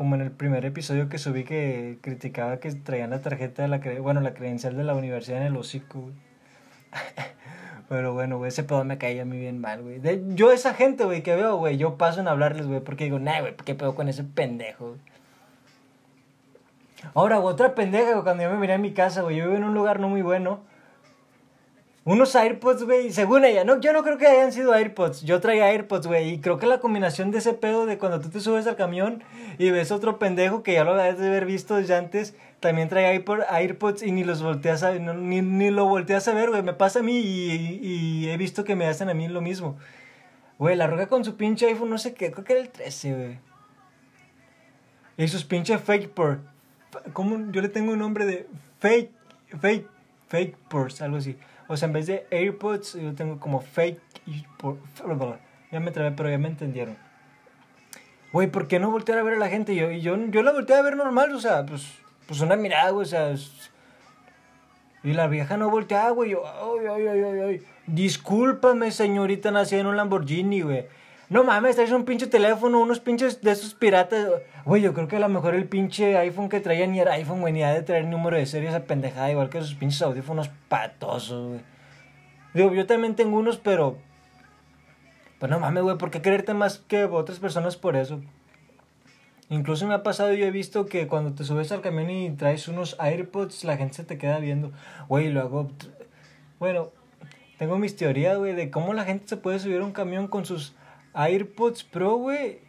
como 0.00 0.14
en 0.14 0.22
el 0.22 0.30
primer 0.30 0.64
episodio 0.64 1.10
que 1.10 1.18
subí 1.18 1.44
que 1.44 1.98
criticaba 2.00 2.58
que 2.58 2.72
traían 2.72 3.10
la 3.10 3.20
tarjeta 3.20 3.60
de 3.60 3.68
la 3.68 3.80
bueno 4.00 4.22
la 4.22 4.32
credencial 4.32 4.74
de 4.74 4.82
la 4.82 4.94
universidad 4.94 5.42
en 5.42 5.48
el 5.48 5.56
hocico 5.58 6.00
güey. 6.00 6.14
pero 7.90 8.12
bueno 8.12 8.38
güey 8.38 8.50
ese 8.50 8.62
pedo 8.62 8.84
me 8.84 8.98
caía 8.98 9.22
a 9.22 9.24
mí 9.24 9.36
bien 9.36 9.60
mal 9.60 9.82
güey. 9.82 10.00
Yo 10.36 10.52
esa 10.52 10.74
gente 10.74 11.04
güey 11.04 11.24
que 11.24 11.34
veo 11.34 11.56
güey 11.56 11.76
yo 11.76 11.96
paso 11.98 12.20
en 12.20 12.28
hablarles 12.28 12.68
güey 12.68 12.78
porque 12.78 13.02
digo 13.02 13.18
nah 13.18 13.40
güey 13.40 13.56
qué 13.64 13.74
pedo 13.74 13.96
con 13.96 14.08
ese 14.08 14.22
pendejo 14.22 14.94
ahora 17.14 17.38
güey, 17.38 17.52
otra 17.52 17.74
pendeja 17.74 18.12
güey, 18.12 18.22
cuando 18.22 18.44
yo 18.44 18.50
me 18.50 18.58
miré 18.58 18.74
en 18.74 18.82
mi 18.82 18.92
casa 18.92 19.22
güey 19.22 19.34
yo 19.34 19.46
vivo 19.46 19.56
en 19.56 19.64
un 19.64 19.74
lugar 19.74 19.98
no 19.98 20.08
muy 20.08 20.22
bueno 20.22 20.60
unos 22.04 22.34
AirPods, 22.34 22.84
güey, 22.84 23.12
según 23.12 23.44
ella, 23.44 23.62
no, 23.64 23.78
yo 23.78 23.92
no 23.92 24.02
creo 24.02 24.16
que 24.16 24.26
hayan 24.26 24.52
sido 24.52 24.72
AirPods, 24.72 25.22
yo 25.22 25.38
traía 25.40 25.66
AirPods, 25.68 26.06
güey, 26.06 26.30
y 26.30 26.40
creo 26.40 26.58
que 26.58 26.66
la 26.66 26.80
combinación 26.80 27.30
de 27.30 27.38
ese 27.38 27.52
pedo 27.52 27.84
de 27.84 27.98
cuando 27.98 28.20
tú 28.20 28.30
te 28.30 28.40
subes 28.40 28.66
al 28.66 28.76
camión 28.76 29.22
y 29.58 29.70
ves 29.70 29.92
otro 29.92 30.18
pendejo 30.18 30.62
que 30.62 30.72
ya 30.72 30.84
lo 30.84 30.96
debes 30.96 31.18
de 31.18 31.28
haber 31.28 31.44
visto 31.44 31.78
ya 31.80 31.98
antes, 31.98 32.34
también 32.60 32.88
traía 32.88 33.10
AirPods 33.10 34.02
y 34.02 34.12
ni 34.12 34.24
los 34.24 34.42
volteas 34.42 34.82
a 34.82 34.92
ni, 34.92 35.42
ni 35.42 35.70
lo 35.70 35.84
volteas 35.86 36.26
a 36.28 36.34
ver, 36.34 36.48
güey, 36.48 36.62
me 36.62 36.72
pasa 36.72 37.00
a 37.00 37.02
mí 37.02 37.18
y, 37.18 38.28
he 38.30 38.36
visto 38.38 38.64
que 38.64 38.76
me 38.76 38.86
hacen 38.86 39.10
a 39.10 39.14
mí 39.14 39.28
lo 39.28 39.42
mismo. 39.42 39.76
Güey, 40.58 40.76
la 40.76 40.86
roca 40.86 41.06
con 41.06 41.24
su 41.24 41.36
pinche 41.36 41.66
iPhone, 41.66 41.90
no 41.90 41.98
sé 41.98 42.14
qué, 42.14 42.30
creo 42.32 42.44
que 42.44 42.52
era 42.52 42.62
el 42.62 42.70
13, 42.70 43.14
güey. 43.14 43.38
Y 45.16 45.28
sus 45.28 45.44
pinches 45.44 45.80
fake 45.82 46.08
por, 46.08 46.40
¿cómo? 47.12 47.50
Yo 47.52 47.60
le 47.60 47.68
tengo 47.68 47.92
un 47.92 47.98
nombre 47.98 48.24
de 48.24 48.46
fake, 48.78 49.10
fake, 49.60 49.86
fake 50.28 50.56
algo 51.00 51.16
así. 51.18 51.36
O 51.70 51.76
sea, 51.76 51.86
en 51.86 51.92
vez 51.92 52.08
de 52.08 52.26
AirPods, 52.32 52.94
yo 52.94 53.14
tengo 53.14 53.38
como 53.38 53.60
fake. 53.60 54.00
Ya 55.70 55.78
me 55.78 55.92
trabé, 55.92 56.10
pero 56.10 56.28
ya 56.28 56.36
me 56.36 56.48
entendieron. 56.48 56.96
Güey, 58.32 58.48
¿por 58.48 58.66
qué 58.66 58.80
no 58.80 58.90
voltear 58.90 59.18
a 59.18 59.22
ver 59.22 59.34
a 59.34 59.38
la 59.38 59.48
gente? 59.48 59.76
Yo, 59.76 59.88
yo, 59.92 60.16
yo 60.16 60.42
la 60.42 60.50
volteé 60.50 60.74
a 60.74 60.82
ver 60.82 60.96
normal, 60.96 61.32
o 61.32 61.38
sea, 61.38 61.64
pues, 61.64 61.86
pues 62.26 62.40
una 62.40 62.56
mirada, 62.56 62.90
güey, 62.90 63.04
o 63.04 63.08
sea. 63.08 63.32
Y 65.04 65.12
la 65.12 65.28
vieja 65.28 65.56
no 65.56 65.70
volteaba, 65.70 66.10
güey. 66.10 66.30
Yo, 66.30 66.42
ay, 66.44 66.86
ay, 66.88 67.06
ay, 67.06 67.22
ay, 67.22 67.40
ay. 67.40 67.62
Discúlpame, 67.86 68.90
señorita, 68.90 69.52
nací 69.52 69.76
en 69.76 69.86
un 69.86 69.96
Lamborghini, 69.96 70.62
güey. 70.62 70.88
No 71.30 71.44
mames, 71.44 71.76
traes 71.76 71.92
un 71.92 72.04
pinche 72.04 72.26
teléfono, 72.26 72.80
unos 72.80 72.98
pinches 72.98 73.40
de 73.40 73.52
esos 73.52 73.72
piratas. 73.72 74.28
Güey, 74.64 74.82
yo 74.82 74.92
creo 74.92 75.06
que 75.06 75.14
a 75.14 75.20
lo 75.20 75.28
mejor 75.28 75.54
el 75.54 75.68
pinche 75.68 76.18
iPhone 76.18 76.48
que 76.48 76.58
traía 76.58 76.88
ni 76.88 76.98
era 76.98 77.12
iPhone, 77.12 77.40
güey, 77.40 77.52
ni 77.52 77.60
de 77.60 77.82
traer 77.82 78.04
número 78.06 78.36
de 78.36 78.46
serie 78.46 78.68
esa 78.68 78.82
pendejada, 78.82 79.30
igual 79.30 79.48
que 79.48 79.58
esos 79.58 79.76
pinches 79.76 80.02
audífonos 80.02 80.50
patosos, 80.68 81.50
güey. 81.50 81.60
Digo, 82.52 82.74
yo 82.74 82.84
también 82.84 83.14
tengo 83.14 83.38
unos, 83.38 83.58
pero. 83.58 83.96
Pues 85.38 85.48
no 85.48 85.60
mames, 85.60 85.84
güey, 85.84 85.98
¿por 85.98 86.10
qué 86.10 86.20
quererte 86.20 86.52
más 86.52 86.78
que 86.78 87.04
otras 87.04 87.38
personas 87.38 87.76
por 87.76 87.94
eso? 87.94 88.20
Incluso 89.50 89.86
me 89.86 89.94
ha 89.94 90.02
pasado, 90.02 90.32
yo 90.32 90.44
he 90.46 90.50
visto 90.50 90.86
que 90.86 91.06
cuando 91.06 91.32
te 91.34 91.44
subes 91.44 91.70
al 91.70 91.80
camión 91.80 92.10
y 92.10 92.30
traes 92.32 92.66
unos 92.66 92.96
AirPods, 92.98 93.62
la 93.62 93.76
gente 93.76 93.94
se 93.94 94.04
te 94.04 94.18
queda 94.18 94.40
viendo. 94.40 94.72
Güey, 95.08 95.30
luego. 95.30 95.70
Bueno, 96.58 96.88
tengo 97.56 97.78
mis 97.78 97.94
teorías, 97.94 98.36
güey, 98.36 98.56
de 98.56 98.72
cómo 98.72 98.94
la 98.94 99.04
gente 99.04 99.28
se 99.28 99.36
puede 99.36 99.60
subir 99.60 99.80
a 99.80 99.84
un 99.84 99.92
camión 99.92 100.26
con 100.26 100.44
sus 100.44 100.74
AirPods 101.14 101.84
Pro, 101.84 102.16
güey. 102.16 102.60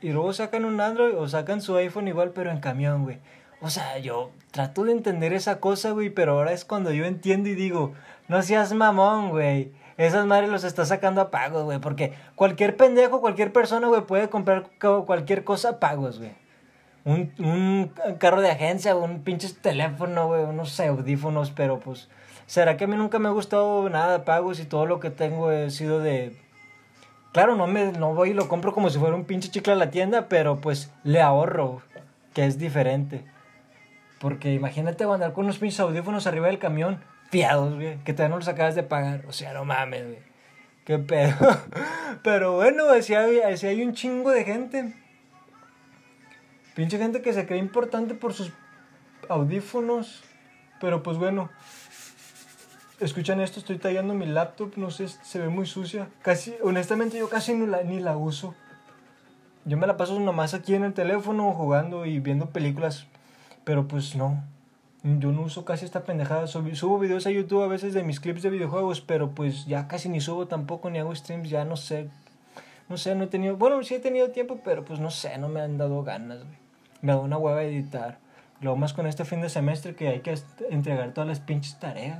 Y 0.00 0.10
luego 0.10 0.32
sacan 0.32 0.64
un 0.64 0.80
Android 0.80 1.16
o 1.16 1.28
sacan 1.28 1.60
su 1.60 1.76
iPhone 1.76 2.08
igual, 2.08 2.30
pero 2.30 2.50
en 2.50 2.60
camión, 2.60 3.04
güey. 3.04 3.18
O 3.60 3.68
sea, 3.68 3.98
yo 3.98 4.30
trato 4.50 4.84
de 4.84 4.92
entender 4.92 5.34
esa 5.34 5.60
cosa, 5.60 5.90
güey, 5.90 6.08
pero 6.08 6.32
ahora 6.32 6.52
es 6.52 6.64
cuando 6.64 6.92
yo 6.92 7.04
entiendo 7.04 7.50
y 7.50 7.54
digo, 7.54 7.92
no 8.28 8.42
seas 8.42 8.72
mamón, 8.72 9.30
güey. 9.30 9.72
Esas 9.98 10.24
madres 10.24 10.48
los 10.48 10.64
está 10.64 10.86
sacando 10.86 11.20
a 11.20 11.30
pagos, 11.30 11.64
güey, 11.64 11.78
porque 11.78 12.14
cualquier 12.34 12.76
pendejo, 12.76 13.20
cualquier 13.20 13.52
persona, 13.52 13.86
güey, 13.88 14.00
puede 14.02 14.30
comprar 14.30 14.70
cualquier 14.78 15.44
cosa 15.44 15.68
a 15.70 15.78
pagos, 15.78 16.18
güey. 16.18 16.32
Un, 17.04 17.32
un 17.38 17.92
carro 18.18 18.40
de 18.40 18.50
agencia, 18.50 18.96
un 18.96 19.22
pinche 19.22 19.52
teléfono, 19.52 20.28
güey, 20.28 20.44
unos 20.44 20.80
audífonos, 20.80 21.50
pero 21.50 21.80
pues, 21.80 22.08
¿será 22.46 22.78
que 22.78 22.84
a 22.84 22.86
mí 22.86 22.96
nunca 22.96 23.18
me 23.18 23.28
ha 23.28 23.32
gustado 23.32 23.88
nada 23.90 24.18
de 24.18 24.24
pagos 24.24 24.58
y 24.58 24.64
todo 24.64 24.86
lo 24.86 25.00
que 25.00 25.10
tengo 25.10 25.52
he 25.52 25.70
sido 25.70 25.98
de 26.00 26.34
Claro, 27.32 27.54
no, 27.54 27.66
me, 27.66 27.92
no 27.92 28.14
voy 28.14 28.30
y 28.30 28.34
lo 28.34 28.48
compro 28.48 28.72
como 28.72 28.90
si 28.90 28.98
fuera 28.98 29.14
un 29.14 29.24
pinche 29.24 29.50
chicle 29.50 29.72
a 29.72 29.76
la 29.76 29.90
tienda, 29.90 30.28
pero 30.28 30.60
pues 30.60 30.92
le 31.04 31.20
ahorro, 31.20 31.82
que 32.34 32.44
es 32.44 32.58
diferente. 32.58 33.24
Porque 34.18 34.52
imagínate 34.52 35.04
andar 35.04 35.32
con 35.32 35.44
unos 35.44 35.58
pinches 35.58 35.80
audífonos 35.80 36.26
arriba 36.26 36.48
del 36.48 36.58
camión, 36.58 37.00
fiados, 37.30 37.74
güey, 37.74 37.98
que 38.04 38.12
todavía 38.12 38.30
no 38.30 38.38
los 38.38 38.48
acabas 38.48 38.74
de 38.74 38.82
pagar. 38.82 39.24
O 39.28 39.32
sea, 39.32 39.52
no 39.52 39.64
mames, 39.64 40.04
güey. 40.04 40.18
Qué 40.84 40.98
pedo. 40.98 41.36
Pero 42.22 42.54
bueno, 42.54 42.90
así 42.90 43.14
hay, 43.14 43.38
así 43.40 43.66
hay 43.66 43.82
un 43.82 43.94
chingo 43.94 44.30
de 44.30 44.44
gente. 44.44 44.94
Pinche 46.74 46.98
gente 46.98 47.22
que 47.22 47.32
se 47.32 47.46
cree 47.46 47.58
importante 47.58 48.14
por 48.14 48.34
sus 48.34 48.52
audífonos. 49.28 50.24
Pero 50.80 51.02
pues 51.02 51.16
bueno, 51.16 51.50
escuchan 53.00 53.40
esto, 53.40 53.60
estoy 53.60 53.78
tallando 53.78 54.14
mi 54.14 54.26
laptop, 54.26 54.76
no 54.76 54.90
sé, 54.90 55.08
se 55.08 55.38
ve 55.38 55.48
muy 55.48 55.66
sucia. 55.66 56.08
Casi, 56.22 56.54
honestamente 56.62 57.18
yo 57.18 57.28
casi 57.28 57.54
ni 57.54 57.66
la, 57.66 57.82
ni 57.82 58.00
la 58.00 58.16
uso. 58.16 58.54
Yo 59.64 59.76
me 59.76 59.86
la 59.86 59.96
paso 59.96 60.18
nomás 60.18 60.54
aquí 60.54 60.74
en 60.74 60.84
el 60.84 60.94
teléfono 60.94 61.52
jugando 61.52 62.06
y 62.06 62.18
viendo 62.20 62.50
películas, 62.50 63.06
pero 63.64 63.88
pues 63.88 64.16
no. 64.16 64.42
Yo 65.02 65.32
no 65.32 65.42
uso 65.42 65.64
casi 65.64 65.84
esta 65.84 66.04
pendejada. 66.04 66.46
Subo, 66.46 66.98
videos 66.98 67.26
a 67.26 67.30
YouTube 67.30 67.62
a 67.62 67.66
veces 67.66 67.94
de 67.94 68.02
mis 68.02 68.20
clips 68.20 68.42
de 68.42 68.50
videojuegos, 68.50 69.00
pero 69.00 69.30
pues 69.30 69.66
ya 69.66 69.88
casi 69.88 70.08
ni 70.08 70.20
subo 70.20 70.46
tampoco 70.46 70.90
ni 70.90 70.98
hago 70.98 71.14
streams, 71.14 71.48
ya 71.48 71.64
no 71.64 71.76
sé. 71.76 72.08
No 72.88 72.96
sé, 72.96 73.14
no 73.14 73.24
he 73.24 73.26
tenido, 73.28 73.56
bueno, 73.56 73.82
sí 73.82 73.94
he 73.94 74.00
tenido 74.00 74.30
tiempo, 74.30 74.60
pero 74.64 74.84
pues 74.84 74.98
no 74.98 75.10
sé, 75.10 75.38
no 75.38 75.48
me 75.48 75.60
han 75.60 75.78
dado 75.78 76.02
ganas. 76.02 76.40
Me 77.02 77.12
da 77.12 77.18
una 77.18 77.38
hueva 77.38 77.62
editar. 77.62 78.18
Lo 78.60 78.76
más 78.76 78.92
con 78.92 79.06
este 79.06 79.24
fin 79.24 79.40
de 79.40 79.48
semestre 79.48 79.94
que 79.94 80.08
hay 80.08 80.20
que 80.20 80.36
entregar 80.68 81.12
todas 81.14 81.28
las 81.28 81.40
pinches 81.40 81.78
tareas 81.78 82.18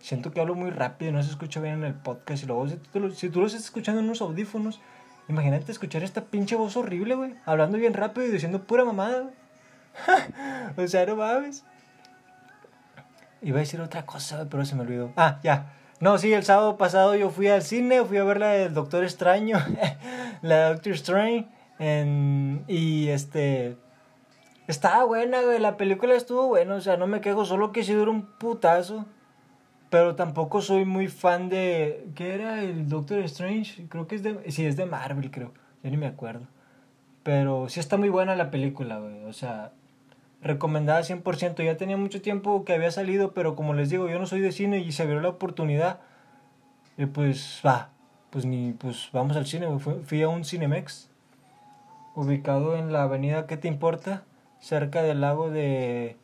siento 0.00 0.32
que 0.32 0.40
hablo 0.40 0.54
muy 0.54 0.70
rápido 0.70 1.10
y 1.10 1.14
no 1.14 1.22
se 1.22 1.30
escucha 1.30 1.60
bien 1.60 1.74
en 1.74 1.84
el 1.84 1.94
podcast. 1.94 2.42
Y 2.42 2.46
luego, 2.46 2.68
si 2.68 3.28
tú, 3.28 3.40
lo 3.40 3.46
estás 3.46 3.64
escuchando 3.64 4.00
en 4.00 4.06
unos 4.06 4.20
audífonos, 4.20 4.80
Imagínate 5.30 5.70
escuchar 5.70 6.02
esta 6.02 6.22
pinche 6.22 6.56
voz 6.56 6.76
horrible, 6.76 7.14
güey. 7.14 7.34
Hablando 7.46 7.78
bien 7.78 7.94
rápido 7.94 8.26
y 8.26 8.32
diciendo 8.32 8.64
pura 8.64 8.84
mamada, 8.84 9.30
o 10.76 10.88
sea, 10.88 11.06
no 11.06 11.14
mames. 11.14 11.64
Iba 13.40 13.58
a 13.58 13.60
decir 13.60 13.80
otra 13.80 14.04
cosa, 14.04 14.48
pero 14.50 14.64
se 14.64 14.74
me 14.74 14.82
olvidó. 14.82 15.12
Ah, 15.16 15.38
ya. 15.44 15.72
No, 16.00 16.18
sí, 16.18 16.32
el 16.32 16.42
sábado 16.42 16.76
pasado 16.76 17.14
yo 17.14 17.30
fui 17.30 17.46
al 17.46 17.62
cine, 17.62 18.04
fui 18.04 18.16
a 18.16 18.24
ver 18.24 18.40
la 18.40 18.48
del 18.48 18.74
Doctor 18.74 19.04
Extraño, 19.04 19.58
la 20.42 20.70
Doctor 20.70 20.94
Strange. 20.94 21.46
Y 22.66 23.08
este. 23.08 23.76
Estaba 24.66 25.04
buena, 25.04 25.42
güey. 25.42 25.60
La 25.60 25.76
película 25.76 26.16
estuvo 26.16 26.48
buena, 26.48 26.74
o 26.74 26.80
sea, 26.80 26.96
no 26.96 27.06
me 27.06 27.20
quejo, 27.20 27.44
solo 27.44 27.70
que 27.70 27.84
sí 27.84 27.92
dura 27.92 28.10
un 28.10 28.22
putazo. 28.22 29.06
Pero 29.90 30.14
tampoco 30.14 30.62
soy 30.62 30.84
muy 30.84 31.08
fan 31.08 31.48
de. 31.48 32.06
¿Qué 32.14 32.34
era 32.34 32.62
el 32.62 32.88
Doctor 32.88 33.18
Strange? 33.24 33.86
Creo 33.88 34.06
que 34.06 34.14
es 34.14 34.22
de. 34.22 34.50
Sí, 34.52 34.64
es 34.64 34.76
de 34.76 34.86
Marvel, 34.86 35.30
creo. 35.32 35.52
Ya 35.82 35.90
ni 35.90 35.96
me 35.96 36.06
acuerdo. 36.06 36.46
Pero 37.24 37.68
sí 37.68 37.80
está 37.80 37.96
muy 37.96 38.08
buena 38.08 38.36
la 38.36 38.52
película, 38.52 38.98
güey. 38.98 39.24
O 39.24 39.32
sea, 39.32 39.72
recomendada 40.42 41.00
100%. 41.02 41.64
Ya 41.64 41.76
tenía 41.76 41.96
mucho 41.96 42.22
tiempo 42.22 42.64
que 42.64 42.72
había 42.72 42.92
salido, 42.92 43.32
pero 43.34 43.56
como 43.56 43.74
les 43.74 43.90
digo, 43.90 44.08
yo 44.08 44.18
no 44.20 44.26
soy 44.26 44.40
de 44.40 44.52
cine 44.52 44.78
y 44.78 44.92
se 44.92 45.02
abrió 45.02 45.20
la 45.20 45.28
oportunidad. 45.28 46.00
Y 46.96 47.06
pues, 47.06 47.60
va. 47.66 47.90
Pues 48.30 48.46
ni, 48.46 48.72
pues 48.72 49.10
vamos 49.12 49.36
al 49.36 49.46
cine, 49.46 49.66
güey. 49.66 49.80
Fui 50.04 50.22
a 50.22 50.28
un 50.28 50.44
Cinemex. 50.44 51.10
Ubicado 52.14 52.76
en 52.76 52.92
la 52.92 53.04
avenida 53.04 53.46
¿Qué 53.46 53.56
te 53.56 53.68
importa? 53.68 54.24
Cerca 54.60 55.02
del 55.02 55.20
lago 55.20 55.50
de 55.50 56.16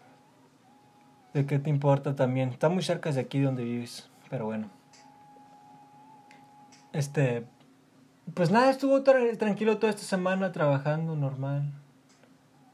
de 1.37 1.47
qué 1.47 1.59
te 1.59 1.71
importa 1.71 2.17
también. 2.17 2.49
Está 2.49 2.69
muy 2.69 2.83
cerca 2.83 3.13
de 3.13 3.21
aquí 3.21 3.41
donde 3.41 3.63
vives, 3.63 4.09
pero 4.31 4.47
bueno. 4.47 4.69
Este, 6.93 7.45
pues 8.35 8.51
nada, 8.51 8.71
estuvo 8.71 9.03
tranquilo 9.03 9.79
toda 9.79 9.91
esta 9.91 10.03
semana 10.03 10.53
trabajando 10.53 11.15
normal. 11.15 11.71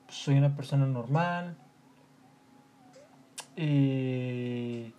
Soy 0.09 0.39
una 0.39 0.55
persona 0.55 0.87
normal. 0.87 1.57
Y 3.57 4.95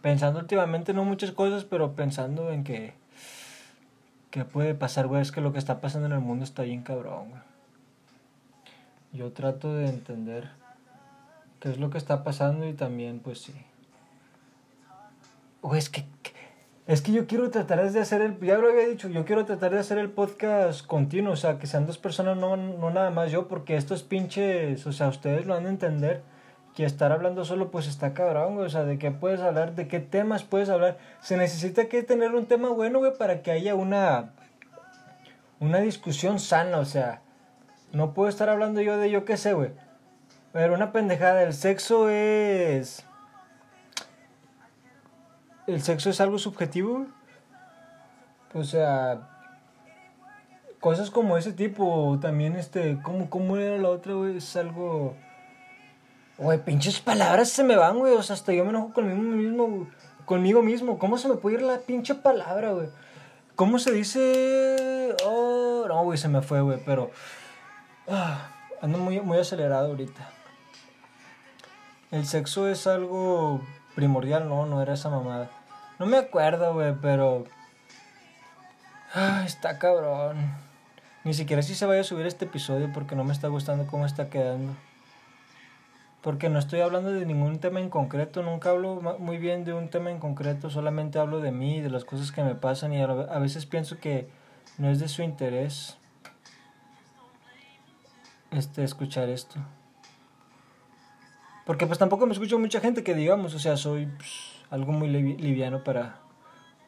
pensando 0.00 0.38
últimamente 0.38 0.94
no 0.94 1.04
muchas 1.04 1.32
cosas, 1.32 1.64
pero 1.64 1.94
pensando 1.94 2.50
en 2.50 2.64
que 2.64 2.94
que 4.30 4.46
puede 4.46 4.74
pasar, 4.74 5.08
güey, 5.08 5.20
es 5.20 5.30
que 5.30 5.42
lo 5.42 5.52
que 5.52 5.58
está 5.58 5.82
pasando 5.82 6.06
en 6.06 6.14
el 6.14 6.20
mundo 6.20 6.42
está 6.42 6.62
bien 6.62 6.82
cabrón, 6.82 7.28
güey. 7.28 7.42
Yo 9.12 9.30
trato 9.32 9.74
de 9.74 9.86
entender 9.90 10.48
qué 11.62 11.70
es 11.70 11.78
lo 11.78 11.90
que 11.90 11.98
está 11.98 12.24
pasando 12.24 12.66
y 12.66 12.72
también, 12.72 13.20
pues 13.20 13.40
sí. 13.40 13.54
O 15.60 15.76
es 15.76 15.88
que, 15.88 16.04
es 16.88 17.02
que 17.02 17.12
yo 17.12 17.28
quiero 17.28 17.50
tratar 17.50 17.88
de 17.88 18.00
hacer 18.00 18.20
el, 18.20 18.40
ya 18.40 18.58
lo 18.58 18.68
había 18.68 18.88
dicho, 18.88 19.08
yo 19.08 19.24
quiero 19.24 19.44
tratar 19.44 19.70
de 19.70 19.78
hacer 19.78 19.98
el 19.98 20.10
podcast 20.10 20.84
continuo, 20.84 21.34
o 21.34 21.36
sea, 21.36 21.60
que 21.60 21.68
sean 21.68 21.86
dos 21.86 21.98
personas, 21.98 22.36
no, 22.36 22.56
no 22.56 22.90
nada 22.90 23.10
más 23.10 23.30
yo, 23.30 23.46
porque 23.46 23.76
estos 23.76 24.02
pinches, 24.02 24.84
o 24.88 24.92
sea, 24.92 25.06
ustedes 25.06 25.46
lo 25.46 25.54
han 25.54 25.62
de 25.62 25.70
entender, 25.70 26.22
que 26.74 26.84
estar 26.84 27.12
hablando 27.12 27.44
solo 27.44 27.70
pues 27.70 27.86
está 27.86 28.12
cabrón, 28.12 28.58
o 28.58 28.68
sea, 28.68 28.82
de 28.82 28.98
qué 28.98 29.12
puedes 29.12 29.40
hablar, 29.40 29.76
de 29.76 29.86
qué 29.86 30.00
temas 30.00 30.42
puedes 30.42 30.68
hablar. 30.68 30.98
Se 31.20 31.36
necesita 31.36 31.84
que 31.84 32.02
tener 32.02 32.34
un 32.34 32.46
tema 32.46 32.70
bueno, 32.70 32.98
güey, 32.98 33.16
para 33.16 33.42
que 33.42 33.52
haya 33.52 33.76
una, 33.76 34.32
una 35.60 35.78
discusión 35.78 36.40
sana, 36.40 36.78
o 36.78 36.84
sea, 36.84 37.22
no 37.92 38.14
puedo 38.14 38.28
estar 38.28 38.48
hablando 38.48 38.80
yo 38.80 38.96
de 38.98 39.12
yo 39.12 39.24
qué 39.24 39.36
sé, 39.36 39.52
güey 39.52 39.70
pero 40.52 40.74
una 40.74 40.92
pendejada, 40.92 41.42
el 41.42 41.54
sexo 41.54 42.08
es... 42.08 43.04
El 45.66 45.80
sexo 45.82 46.10
es 46.10 46.20
algo 46.20 46.38
subjetivo. 46.38 47.06
O 48.54 48.64
sea, 48.64 49.28
cosas 50.80 51.10
como 51.10 51.38
ese 51.38 51.52
tipo, 51.52 52.18
también 52.20 52.56
este, 52.56 53.00
¿cómo, 53.02 53.30
cómo 53.30 53.56
era 53.56 53.78
la 53.78 53.88
otra, 53.88 54.14
güey? 54.14 54.36
Es 54.38 54.56
algo... 54.56 55.14
Güey, 56.36 56.58
pinches 56.58 56.98
palabras 57.00 57.50
se 57.50 57.62
me 57.62 57.76
van, 57.76 57.98
güey. 57.98 58.14
O 58.14 58.22
sea, 58.22 58.34
hasta 58.34 58.52
yo 58.52 58.64
me 58.64 58.70
enojo 58.70 58.92
conmigo 58.92 59.22
mismo, 59.22 59.86
conmigo 60.24 60.62
mismo. 60.62 60.98
¿Cómo 60.98 61.16
se 61.16 61.28
me 61.28 61.36
puede 61.36 61.56
ir 61.56 61.62
la 61.62 61.78
pinche 61.78 62.14
palabra, 62.14 62.72
güey? 62.72 62.88
¿Cómo 63.54 63.78
se 63.78 63.92
dice? 63.92 65.14
Oh, 65.24 65.84
no, 65.86 66.02
güey, 66.04 66.18
se 66.18 66.28
me 66.28 66.42
fue, 66.42 66.60
güey, 66.60 66.80
pero... 66.84 67.10
Ah, 68.08 68.50
ando 68.80 68.98
muy, 68.98 69.20
muy 69.20 69.38
acelerado 69.38 69.88
ahorita. 69.88 70.31
El 72.12 72.26
sexo 72.26 72.68
es 72.68 72.86
algo 72.86 73.62
primordial, 73.94 74.46
no, 74.46 74.66
no 74.66 74.82
era 74.82 74.92
esa 74.92 75.08
mamada. 75.08 75.50
No 75.98 76.04
me 76.04 76.18
acuerdo, 76.18 76.74
güey, 76.74 76.94
pero... 77.00 77.44
Ah, 79.14 79.44
está 79.46 79.78
cabrón. 79.78 80.36
Ni 81.24 81.32
siquiera 81.32 81.62
si 81.62 81.74
se 81.74 81.86
vaya 81.86 82.02
a 82.02 82.04
subir 82.04 82.26
este 82.26 82.44
episodio 82.44 82.92
porque 82.92 83.16
no 83.16 83.24
me 83.24 83.32
está 83.32 83.48
gustando 83.48 83.86
cómo 83.86 84.04
está 84.04 84.28
quedando. 84.28 84.74
Porque 86.20 86.50
no 86.50 86.58
estoy 86.58 86.82
hablando 86.82 87.10
de 87.12 87.24
ningún 87.24 87.60
tema 87.60 87.80
en 87.80 87.88
concreto, 87.88 88.42
nunca 88.42 88.68
hablo 88.68 89.00
muy 89.18 89.38
bien 89.38 89.64
de 89.64 89.72
un 89.72 89.88
tema 89.88 90.10
en 90.10 90.18
concreto, 90.18 90.68
solamente 90.68 91.18
hablo 91.18 91.40
de 91.40 91.50
mí, 91.50 91.80
de 91.80 91.88
las 91.88 92.04
cosas 92.04 92.30
que 92.30 92.42
me 92.42 92.54
pasan 92.54 92.92
y 92.92 93.00
a 93.00 93.38
veces 93.38 93.64
pienso 93.64 93.98
que 93.98 94.28
no 94.76 94.90
es 94.90 95.00
de 95.00 95.08
su 95.08 95.22
interés 95.22 95.96
este 98.50 98.84
escuchar 98.84 99.30
esto. 99.30 99.58
Porque 101.64 101.86
pues 101.86 101.98
tampoco 101.98 102.26
me 102.26 102.32
escucho 102.32 102.58
mucha 102.58 102.80
gente 102.80 103.04
que 103.04 103.14
digamos, 103.14 103.54
o 103.54 103.58
sea, 103.58 103.76
soy 103.76 104.06
pues, 104.06 104.30
algo 104.70 104.92
muy 104.92 105.08
liviano 105.08 105.84
para, 105.84 106.16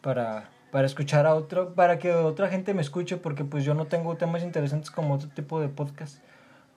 para, 0.01 0.51
para 0.73 0.87
escuchar 0.87 1.27
a 1.27 1.35
otro, 1.35 1.75
para 1.75 1.99
que 1.99 2.13
otra 2.13 2.49
gente 2.49 2.75
me 2.75 2.83
escuche, 2.83 3.17
porque 3.17 3.45
pues 3.45 3.65
yo 3.65 3.75
no 3.75 3.87
tengo 3.87 4.17
temas 4.17 4.43
interesantes 4.43 4.91
como 4.91 5.15
otro 5.15 5.29
tipo 5.29 5.61
de 5.61 5.69
podcast. 5.69 6.19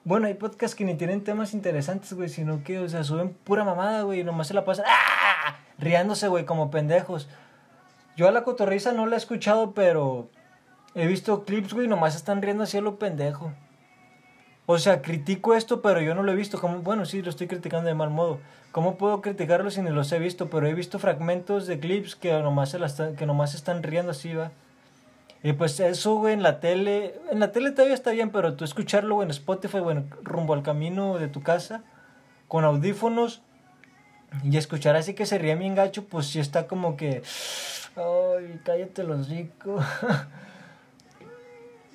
Bueno, 0.04 0.28
hay 0.28 0.34
podcasts 0.34 0.76
que 0.76 0.84
ni 0.84 0.94
tienen 0.94 1.24
temas 1.24 1.52
interesantes, 1.54 2.12
güey, 2.12 2.28
sino 2.28 2.62
que, 2.62 2.78
o 2.78 2.88
sea, 2.88 3.04
suben 3.04 3.34
pura 3.44 3.64
mamada, 3.64 4.02
güey, 4.02 4.20
y 4.20 4.24
nomás 4.24 4.46
se 4.46 4.54
la 4.54 4.64
pasan 4.64 4.84
¡ah! 4.88 5.58
riándose, 5.78 6.28
güey, 6.28 6.44
como 6.44 6.70
pendejos. 6.70 7.28
Yo 8.16 8.28
a 8.28 8.30
la 8.30 8.44
cotorriza 8.44 8.92
no 8.92 9.06
la 9.06 9.16
he 9.16 9.18
escuchado, 9.18 9.74
pero 9.74 10.30
he 10.94 11.06
visto 11.06 11.44
clips, 11.44 11.74
güey, 11.74 11.88
nomás 11.88 12.16
están 12.16 12.40
riendo 12.42 12.62
así 12.62 12.78
a 12.78 12.80
lo 12.80 12.98
pendejo. 12.98 13.52
O 14.70 14.76
sea, 14.76 15.00
critico 15.00 15.54
esto, 15.54 15.80
pero 15.80 16.02
yo 16.02 16.14
no 16.14 16.22
lo 16.22 16.30
he 16.30 16.34
visto. 16.34 16.60
Como, 16.60 16.80
bueno, 16.80 17.06
sí, 17.06 17.22
lo 17.22 17.30
estoy 17.30 17.46
criticando 17.46 17.88
de 17.88 17.94
mal 17.94 18.10
modo. 18.10 18.38
¿Cómo 18.70 18.98
puedo 18.98 19.22
criticarlo 19.22 19.70
si 19.70 19.80
ni 19.80 19.88
los 19.88 20.12
he 20.12 20.18
visto? 20.18 20.50
Pero 20.50 20.66
he 20.66 20.74
visto 20.74 20.98
fragmentos 20.98 21.66
de 21.66 21.80
clips 21.80 22.14
que 22.14 22.34
nomás, 22.34 22.68
se 22.72 23.14
que 23.16 23.24
nomás 23.24 23.54
están 23.54 23.82
riendo 23.82 24.10
así, 24.10 24.34
va. 24.34 24.50
Y 25.42 25.54
pues 25.54 25.80
eso, 25.80 26.16
güey, 26.16 26.34
en 26.34 26.42
la 26.42 26.60
tele. 26.60 27.18
En 27.30 27.40
la 27.40 27.50
tele 27.50 27.70
todavía 27.70 27.94
está 27.94 28.10
bien, 28.10 28.28
pero 28.28 28.56
tú 28.56 28.66
escucharlo, 28.66 29.14
güey, 29.14 29.24
en 29.24 29.30
Spotify, 29.30 29.80
bueno, 29.80 30.04
rumbo 30.22 30.52
al 30.52 30.62
camino 30.62 31.16
de 31.16 31.28
tu 31.28 31.42
casa, 31.42 31.82
con 32.46 32.66
audífonos, 32.66 33.40
y 34.44 34.54
escuchar 34.58 34.96
así 34.96 35.14
que 35.14 35.24
se 35.24 35.38
ríe 35.38 35.56
bien 35.56 35.76
gacho, 35.76 36.04
pues 36.04 36.26
sí 36.26 36.40
está 36.40 36.66
como 36.66 36.94
que. 36.94 37.22
Ay, 37.96 38.60
cállate 38.64 39.02
los 39.02 39.30
ricos. 39.30 39.82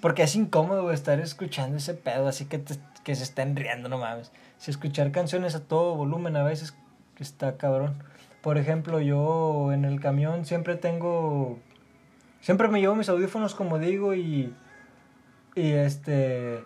Porque 0.03 0.23
es 0.23 0.35
incómodo 0.35 0.91
estar 0.91 1.21
escuchando 1.21 1.77
ese 1.77 1.93
pedo, 1.93 2.27
así 2.27 2.43
que, 2.43 2.61
que 3.05 3.15
se 3.15 3.23
estén 3.23 3.55
riendo, 3.55 3.87
no 3.87 3.99
mames. 3.99 4.33
Si 4.57 4.69
escuchar 4.69 5.13
canciones 5.13 5.55
a 5.55 5.61
todo 5.61 5.95
volumen 5.95 6.35
a 6.35 6.43
veces 6.43 6.75
está 7.19 7.55
cabrón. 7.55 8.03
Por 8.41 8.57
ejemplo, 8.57 8.99
yo 8.99 9.71
en 9.71 9.85
el 9.85 10.01
camión 10.01 10.45
siempre 10.45 10.75
tengo. 10.75 11.57
Siempre 12.41 12.67
me 12.67 12.81
llevo 12.81 12.95
mis 12.95 13.07
audífonos, 13.07 13.55
como 13.55 13.79
digo, 13.79 14.13
y. 14.13 14.53
Y 15.55 15.71
este. 15.71 16.65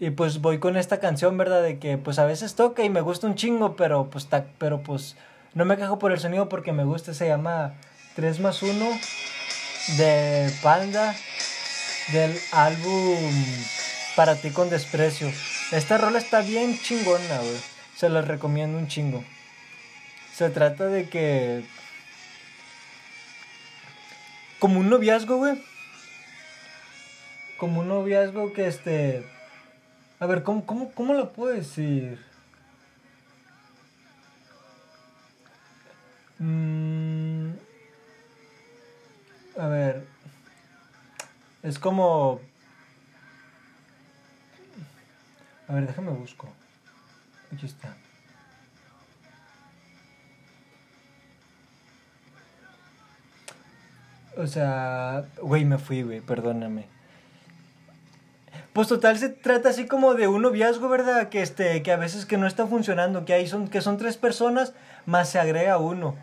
Y 0.00 0.10
pues 0.10 0.40
voy 0.40 0.58
con 0.58 0.76
esta 0.76 0.98
canción, 0.98 1.38
¿verdad? 1.38 1.62
De 1.62 1.78
que 1.78 1.98
pues 1.98 2.18
a 2.18 2.24
veces 2.24 2.56
toca 2.56 2.82
y 2.82 2.90
me 2.90 3.00
gusta 3.00 3.28
un 3.28 3.36
chingo, 3.36 3.76
pero 3.76 4.10
pues, 4.10 4.26
ta, 4.26 4.46
pero 4.58 4.82
pues 4.82 5.16
no 5.54 5.64
me 5.64 5.76
quejo 5.76 6.00
por 6.00 6.10
el 6.10 6.18
sonido 6.18 6.48
porque 6.48 6.72
me 6.72 6.82
gusta. 6.82 7.14
Se 7.14 7.28
llama 7.28 7.74
3 8.16 8.40
más 8.40 8.60
1 8.64 8.72
de 9.98 10.50
Panda 10.64 11.14
del 12.12 12.38
álbum 12.52 13.32
Para 14.16 14.36
ti 14.36 14.50
con 14.50 14.70
desprecio. 14.70 15.30
Esta 15.72 15.98
rola 15.98 16.18
está 16.18 16.40
bien 16.40 16.78
chingona, 16.80 17.38
güey. 17.38 17.60
Se 17.96 18.08
la 18.08 18.22
recomiendo 18.22 18.78
un 18.78 18.88
chingo. 18.88 19.22
Se 20.34 20.50
trata 20.50 20.86
de 20.86 21.08
que... 21.08 21.64
Como 24.58 24.80
un 24.80 24.88
noviazgo, 24.88 25.36
güey. 25.36 25.62
Como 27.58 27.80
un 27.80 27.88
noviazgo 27.88 28.52
que 28.52 28.66
este... 28.66 29.24
A 30.20 30.26
ver, 30.26 30.42
¿cómo, 30.42 30.66
cómo, 30.66 30.90
cómo 30.92 31.14
lo 31.14 31.32
puedo 31.32 31.54
decir? 31.54 32.18
Mm, 36.38 37.50
a 39.58 39.66
ver, 39.66 40.06
es 41.62 41.78
como... 41.78 42.40
A 45.68 45.74
ver, 45.74 45.86
déjame 45.86 46.10
busco. 46.12 46.48
Aquí 47.52 47.66
está. 47.66 47.94
O 54.36 54.46
sea, 54.46 55.24
güey, 55.42 55.64
me 55.64 55.78
fui, 55.78 56.02
güey, 56.02 56.20
perdóname. 56.20 56.86
Pues 58.72 58.86
total 58.86 59.18
se 59.18 59.30
trata 59.30 59.70
así 59.70 59.86
como 59.86 60.14
de 60.14 60.28
un 60.28 60.42
noviazgo, 60.42 60.88
¿verdad? 60.88 61.28
Que 61.28 61.42
este, 61.42 61.82
que 61.82 61.90
a 61.90 61.96
veces 61.96 62.24
que 62.24 62.38
no 62.38 62.46
está 62.46 62.68
funcionando, 62.68 63.24
que 63.24 63.34
ahí 63.34 63.48
son, 63.48 63.66
que 63.66 63.80
son 63.80 63.98
tres 63.98 64.16
personas, 64.16 64.74
más 65.06 65.28
se 65.28 65.40
agrega 65.40 65.78
uno. 65.78 66.14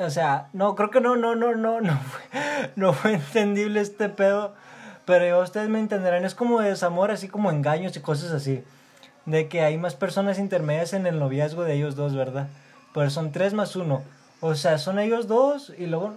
O 0.00 0.08
sea, 0.08 0.48
no, 0.54 0.74
creo 0.76 0.90
que 0.90 1.02
no, 1.02 1.16
no, 1.16 1.36
no, 1.36 1.54
no, 1.54 1.82
no 1.82 1.98
fue, 1.98 2.22
no 2.76 2.92
fue 2.94 3.14
entendible 3.14 3.80
este 3.80 4.08
pedo. 4.08 4.54
Pero 5.04 5.40
ustedes 5.40 5.68
me 5.68 5.78
entenderán, 5.78 6.24
es 6.24 6.34
como 6.34 6.60
desamor, 6.60 7.10
así 7.10 7.28
como 7.28 7.50
engaños 7.50 7.94
y 7.96 8.00
cosas 8.00 8.32
así. 8.32 8.62
De 9.26 9.48
que 9.48 9.60
hay 9.60 9.76
más 9.76 9.94
personas 9.94 10.38
intermedias 10.38 10.94
en 10.94 11.06
el 11.06 11.18
noviazgo 11.18 11.64
de 11.64 11.74
ellos 11.74 11.96
dos, 11.96 12.14
¿verdad? 12.14 12.48
Pero 12.94 13.10
son 13.10 13.30
tres 13.30 13.52
más 13.52 13.76
uno. 13.76 14.02
O 14.40 14.54
sea, 14.54 14.78
son 14.78 14.98
ellos 14.98 15.28
dos 15.28 15.72
y 15.76 15.86
luego 15.86 16.14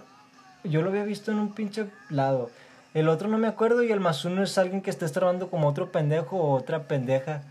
yo 0.64 0.80
lo 0.80 0.88
había 0.88 1.04
visto 1.04 1.30
en 1.30 1.38
un 1.38 1.52
pinche 1.52 1.86
lado. 2.08 2.50
El 2.94 3.08
otro 3.08 3.28
no 3.28 3.36
me 3.36 3.48
acuerdo 3.48 3.82
y 3.82 3.92
el 3.92 4.00
más 4.00 4.24
uno 4.24 4.42
es 4.42 4.56
alguien 4.56 4.80
que 4.80 4.90
está 4.90 5.04
estrabando 5.04 5.50
como 5.50 5.68
otro 5.68 5.92
pendejo 5.92 6.38
o 6.38 6.54
otra 6.54 6.84
pendeja. 6.84 7.42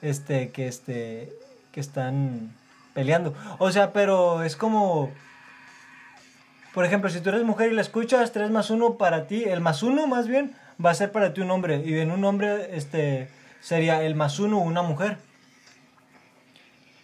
Este, 0.00 0.50
que 0.50 0.68
este, 0.68 1.32
que 1.72 1.80
están 1.80 2.52
peleando. 2.94 3.34
O 3.58 3.70
sea, 3.70 3.92
pero 3.92 4.42
es 4.42 4.56
como 4.56 5.10
por 6.74 6.84
ejemplo, 6.84 7.10
si 7.10 7.20
tú 7.20 7.28
eres 7.28 7.42
mujer 7.42 7.70
y 7.70 7.74
la 7.74 7.82
escuchas, 7.82 8.32
3 8.32 8.50
más 8.50 8.70
1 8.70 8.96
para 8.96 9.26
ti, 9.26 9.44
el 9.44 9.60
más 9.60 9.82
1 9.82 10.06
más 10.06 10.26
bien 10.26 10.54
va 10.84 10.90
a 10.90 10.94
ser 10.94 11.12
para 11.12 11.34
ti 11.34 11.40
un 11.40 11.50
hombre. 11.50 11.82
Y 11.84 11.98
en 11.98 12.10
un 12.10 12.24
hombre 12.24 12.76
este, 12.76 13.28
sería 13.60 14.02
el 14.02 14.14
más 14.14 14.38
1 14.38 14.58
una 14.58 14.82
mujer. 14.82 15.18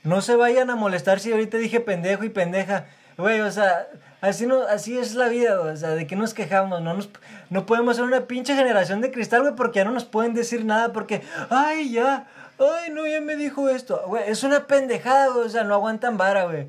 No 0.05 0.23
se 0.23 0.37
vayan 0.37 0.71
a 0.71 0.77
molestar 0.77 1.21
si 1.21 1.33
ahorita 1.33 1.59
dije 1.59 1.81
pendejo 1.81 2.25
y 2.25 2.31
pendeja. 2.31 2.87
Güey, 3.19 3.41
o 3.41 3.51
sea, 3.51 3.89
así, 4.21 4.47
no, 4.47 4.63
así 4.63 4.97
es 4.97 5.15
la 5.15 5.29
vida, 5.29 5.61
o 5.61 5.77
sea, 5.77 5.91
de 5.91 6.07
que 6.07 6.17
nos 6.17 6.35
quejamos, 6.35 6.81
no, 6.81 6.95
nos, 6.95 7.11
no 7.51 7.67
podemos 7.67 7.97
ser 7.97 8.05
una 8.05 8.27
pinche 8.27 8.55
generación 8.55 9.01
de 9.01 9.11
cristal, 9.11 9.43
güey, 9.43 9.55
porque 9.57 9.81
ya 9.81 9.85
no 9.85 9.91
nos 9.91 10.05
pueden 10.05 10.35
decir 10.35 10.65
nada, 10.65 10.93
porque, 10.93 11.23
ay, 11.51 11.91
ya, 11.91 12.29
ay, 12.61 12.93
no, 12.93 13.07
ya 13.09 13.21
me 13.21 13.35
dijo 13.35 13.69
esto, 13.69 14.05
güey, 14.07 14.23
es 14.29 14.45
una 14.45 14.69
pendejada, 14.69 15.29
güey, 15.29 15.47
o 15.47 15.49
sea, 15.51 15.65
no 15.65 15.75
aguantan 15.75 16.17
vara, 16.17 16.45
güey. 16.45 16.69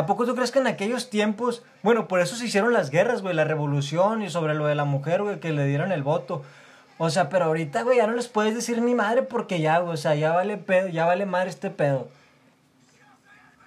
¿A 0.00 0.06
poco 0.06 0.24
tú 0.24 0.34
crees 0.34 0.50
que 0.50 0.60
en 0.60 0.66
aquellos 0.66 1.10
tiempos, 1.10 1.62
bueno, 1.82 2.08
por 2.08 2.20
eso 2.20 2.34
se 2.34 2.46
hicieron 2.46 2.72
las 2.72 2.88
guerras, 2.88 3.20
güey, 3.20 3.34
la 3.34 3.44
revolución 3.44 4.22
y 4.22 4.30
sobre 4.30 4.54
lo 4.54 4.64
de 4.64 4.74
la 4.74 4.86
mujer, 4.86 5.20
güey, 5.22 5.40
que 5.40 5.52
le 5.52 5.66
dieron 5.66 5.92
el 5.92 6.02
voto? 6.02 6.42
O 6.96 7.10
sea, 7.10 7.28
pero 7.28 7.44
ahorita, 7.44 7.82
güey, 7.82 7.98
ya 7.98 8.06
no 8.06 8.14
les 8.14 8.26
puedes 8.26 8.54
decir 8.54 8.80
ni 8.80 8.94
madre 8.94 9.20
porque 9.20 9.60
ya, 9.60 9.78
güey, 9.80 9.92
o 9.92 9.96
sea, 9.98 10.14
ya 10.14 10.32
vale 10.32 10.56
pedo, 10.56 10.88
ya 10.88 11.04
vale 11.04 11.26
madre 11.26 11.50
este 11.50 11.68
pedo. 11.68 12.08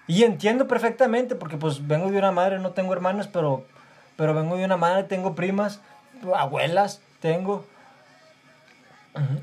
Y 0.07 0.23
entiendo 0.23 0.67
perfectamente, 0.67 1.35
porque 1.35 1.57
pues 1.57 1.85
vengo 1.85 2.09
de 2.09 2.17
una 2.17 2.31
madre, 2.31 2.57
no 2.57 2.71
tengo 2.71 2.93
hermanas, 2.93 3.27
pero, 3.27 3.63
pero 4.15 4.33
vengo 4.33 4.57
de 4.57 4.65
una 4.65 4.75
madre, 4.75 5.03
tengo 5.03 5.35
primas, 5.35 5.81
abuelas, 6.35 6.99
tengo. 7.19 7.63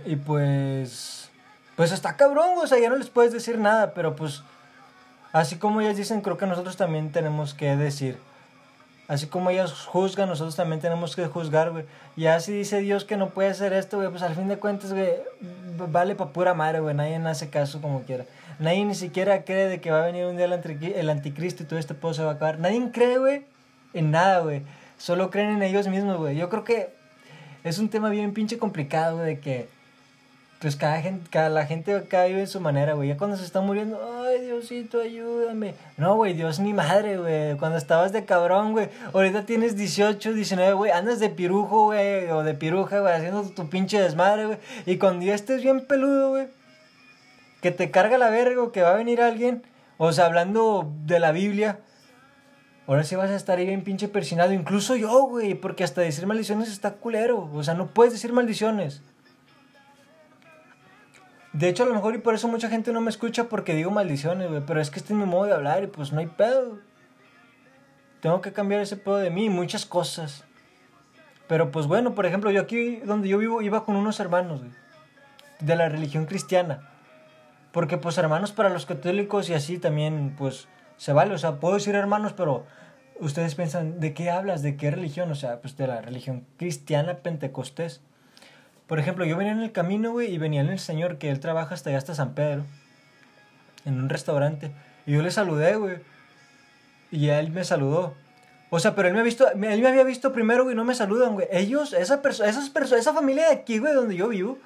Y 0.04 0.16
pues, 0.16 1.30
pues 1.76 1.92
está 1.92 2.16
cabrón, 2.16 2.58
o 2.60 2.66
sea, 2.66 2.80
ya 2.80 2.90
no 2.90 2.96
les 2.96 3.10
puedes 3.10 3.32
decir 3.32 3.58
nada, 3.58 3.94
pero 3.94 4.16
pues 4.16 4.42
Así 5.32 5.56
como 5.56 5.80
ellas 5.80 5.96
dicen, 5.96 6.20
creo 6.20 6.36
que 6.36 6.46
nosotros 6.46 6.76
también 6.76 7.12
tenemos 7.12 7.54
que 7.54 7.76
decir. 7.76 8.18
Así 9.10 9.26
como 9.26 9.50
ellas 9.50 9.72
juzgan, 9.72 10.28
nosotros 10.28 10.54
también 10.54 10.80
tenemos 10.80 11.16
que 11.16 11.26
juzgar, 11.26 11.70
güey. 11.72 11.84
Y 12.16 12.26
así 12.26 12.52
dice 12.52 12.80
Dios 12.80 13.04
que 13.04 13.16
no 13.16 13.30
puede 13.30 13.48
hacer 13.48 13.72
esto, 13.72 13.96
güey. 13.96 14.08
Pues 14.08 14.22
al 14.22 14.36
fin 14.36 14.46
de 14.46 14.58
cuentas, 14.58 14.92
güey, 14.92 15.10
vale 15.90 16.14
pa' 16.14 16.32
pura 16.32 16.54
madre, 16.54 16.78
güey. 16.78 16.94
Nadie 16.94 17.16
hace 17.16 17.50
caso 17.50 17.80
como 17.80 18.02
quiera. 18.02 18.24
Nadie 18.60 18.84
ni 18.84 18.94
siquiera 18.94 19.44
cree 19.44 19.66
de 19.66 19.80
que 19.80 19.90
va 19.90 20.02
a 20.02 20.06
venir 20.06 20.26
un 20.26 20.36
día 20.36 20.46
el, 20.46 21.10
anticristo 21.10 21.62
y 21.62 21.66
todo 21.66 21.78
este 21.78 21.94
pedo 21.94 22.14
se 22.14 22.22
va 22.22 22.30
a 22.30 22.34
acabar. 22.34 22.58
Nadie 22.60 22.90
cree, 22.92 23.18
güey, 23.18 23.46
en 23.94 24.10
nada, 24.10 24.40
güey. 24.40 24.62
Solo 24.98 25.30
creen 25.30 25.56
en 25.56 25.62
ellos 25.62 25.88
mismos, 25.88 26.16
güey. 26.16 26.36
Yo 26.36 26.48
creo 26.48 26.62
que 26.62 26.90
es 27.64 27.78
un 27.78 27.88
tema 27.88 28.10
bien 28.10 28.32
pinche 28.32 28.58
complicado, 28.58 29.16
güey, 29.16 29.34
de 29.34 29.40
que 29.40 29.68
pues 30.60 30.76
cada 30.76 31.00
gente, 31.00 31.30
cada, 31.30 31.48
la 31.48 31.64
gente 31.64 31.94
acá 31.94 32.24
vive 32.24 32.40
en 32.40 32.46
su 32.46 32.60
manera, 32.60 32.92
güey. 32.92 33.08
Ya 33.08 33.16
cuando 33.16 33.38
se 33.38 33.46
está 33.46 33.62
muriendo, 33.62 33.98
ay, 34.22 34.42
Diosito, 34.42 35.00
ayúdame. 35.00 35.74
No, 35.96 36.16
güey, 36.16 36.34
Dios 36.34 36.60
ni 36.60 36.74
madre, 36.74 37.16
güey. 37.16 37.56
Cuando 37.56 37.78
estabas 37.78 38.12
de 38.12 38.26
cabrón, 38.26 38.72
güey. 38.72 38.90
Ahorita 39.14 39.46
tienes 39.46 39.74
18, 39.74 40.34
19, 40.34 40.74
güey. 40.74 40.90
Andas 40.90 41.18
de 41.18 41.30
pirujo, 41.30 41.86
güey, 41.86 42.28
o 42.30 42.42
de 42.42 42.52
piruja, 42.52 43.00
güey, 43.00 43.14
haciendo 43.14 43.42
tu 43.48 43.70
pinche 43.70 44.02
desmadre, 44.02 44.46
güey. 44.46 44.58
Y 44.84 44.98
cuando 44.98 45.24
ya 45.24 45.34
estés 45.34 45.62
bien 45.62 45.86
peludo, 45.86 46.28
güey, 46.28 46.48
que 47.62 47.70
te 47.70 47.90
carga 47.90 48.18
la 48.18 48.28
verga 48.28 48.62
o 48.62 48.70
que 48.70 48.82
va 48.82 48.90
a 48.90 48.96
venir 48.96 49.22
alguien, 49.22 49.62
o 49.96 50.12
sea, 50.12 50.26
hablando 50.26 50.92
de 51.06 51.20
la 51.20 51.32
Biblia, 51.32 51.80
ahora 52.86 53.04
sí 53.04 53.16
vas 53.16 53.30
a 53.30 53.36
estar 53.36 53.58
ahí 53.58 53.64
bien 53.64 53.82
pinche 53.82 54.08
persinado. 54.08 54.52
Incluso 54.52 54.94
yo, 54.94 55.22
güey, 55.22 55.54
porque 55.54 55.84
hasta 55.84 56.02
decir 56.02 56.26
maldiciones 56.26 56.68
está 56.68 56.92
culero. 56.92 57.48
O 57.54 57.64
sea, 57.64 57.72
no 57.72 57.94
puedes 57.94 58.12
decir 58.12 58.34
maldiciones. 58.34 59.00
De 61.52 61.68
hecho, 61.68 61.82
a 61.82 61.86
lo 61.86 61.94
mejor 61.94 62.14
y 62.14 62.18
por 62.18 62.34
eso 62.34 62.46
mucha 62.48 62.68
gente 62.68 62.92
no 62.92 63.00
me 63.00 63.10
escucha 63.10 63.44
porque 63.44 63.74
digo 63.74 63.90
maldiciones. 63.90 64.48
Pero 64.66 64.80
es 64.80 64.90
que 64.90 64.98
este 64.98 65.12
es 65.12 65.18
mi 65.18 65.26
modo 65.26 65.44
de 65.44 65.54
hablar 65.54 65.82
y 65.82 65.88
pues 65.88 66.12
no 66.12 66.20
hay 66.20 66.26
pedo. 66.26 66.78
Tengo 68.20 68.40
que 68.40 68.52
cambiar 68.52 68.80
ese 68.80 68.96
pedo 68.96 69.16
de 69.16 69.30
mí 69.30 69.46
y 69.46 69.50
muchas 69.50 69.86
cosas. 69.86 70.44
Pero 71.48 71.72
pues 71.72 71.86
bueno, 71.86 72.14
por 72.14 72.26
ejemplo, 72.26 72.50
yo 72.50 72.60
aquí 72.60 72.96
donde 72.96 73.28
yo 73.28 73.38
vivo 73.38 73.62
iba 73.62 73.84
con 73.84 73.96
unos 73.96 74.20
hermanos. 74.20 74.60
De 75.58 75.76
la 75.76 75.88
religión 75.88 76.26
cristiana. 76.26 76.88
Porque 77.72 77.98
pues 77.98 78.18
hermanos 78.18 78.52
para 78.52 78.70
los 78.70 78.86
católicos 78.86 79.48
y 79.50 79.54
así 79.54 79.78
también 79.78 80.34
pues 80.38 80.68
se 80.96 81.12
vale. 81.12 81.34
O 81.34 81.38
sea, 81.38 81.58
puedo 81.58 81.74
decir 81.74 81.94
hermanos, 81.94 82.32
pero 82.32 82.66
ustedes 83.18 83.54
piensan, 83.54 83.98
¿de 84.00 84.14
qué 84.14 84.30
hablas? 84.30 84.62
¿De 84.62 84.76
qué 84.76 84.90
religión? 84.90 85.30
O 85.30 85.34
sea, 85.34 85.60
pues 85.60 85.76
de 85.76 85.86
la 85.86 86.00
religión 86.00 86.46
cristiana 86.56 87.18
pentecostés. 87.18 88.02
Por 88.90 88.98
ejemplo, 88.98 89.24
yo 89.24 89.36
venía 89.36 89.52
en 89.52 89.60
el 89.60 89.70
camino, 89.70 90.10
güey, 90.10 90.34
y 90.34 90.38
venía 90.38 90.62
en 90.62 90.68
el 90.68 90.80
señor 90.80 91.18
que 91.18 91.30
él 91.30 91.38
trabaja 91.38 91.76
hasta 91.76 91.90
allá, 91.90 91.98
hasta 91.98 92.16
San 92.16 92.34
Pedro, 92.34 92.64
en 93.84 94.00
un 94.00 94.08
restaurante. 94.08 94.72
Y 95.06 95.12
yo 95.12 95.22
le 95.22 95.30
saludé, 95.30 95.76
güey. 95.76 95.98
Y 97.12 97.28
él 97.28 97.52
me 97.52 97.62
saludó. 97.62 98.16
O 98.68 98.80
sea, 98.80 98.96
pero 98.96 99.06
él 99.06 99.14
me, 99.14 99.20
ha 99.20 99.22
visto, 99.22 99.48
él 99.48 99.58
me 99.58 99.86
había 99.86 100.02
visto 100.02 100.32
primero, 100.32 100.64
güey, 100.64 100.74
no 100.74 100.84
me 100.84 100.96
saludan, 100.96 101.34
güey. 101.34 101.46
Ellos, 101.52 101.92
esa, 101.92 102.20
esas 102.24 102.68
personas, 102.70 103.02
esa 103.02 103.14
familia 103.14 103.46
de 103.46 103.52
aquí, 103.52 103.78
güey, 103.78 103.94
donde 103.94 104.16
yo 104.16 104.26
vivo, 104.26 104.58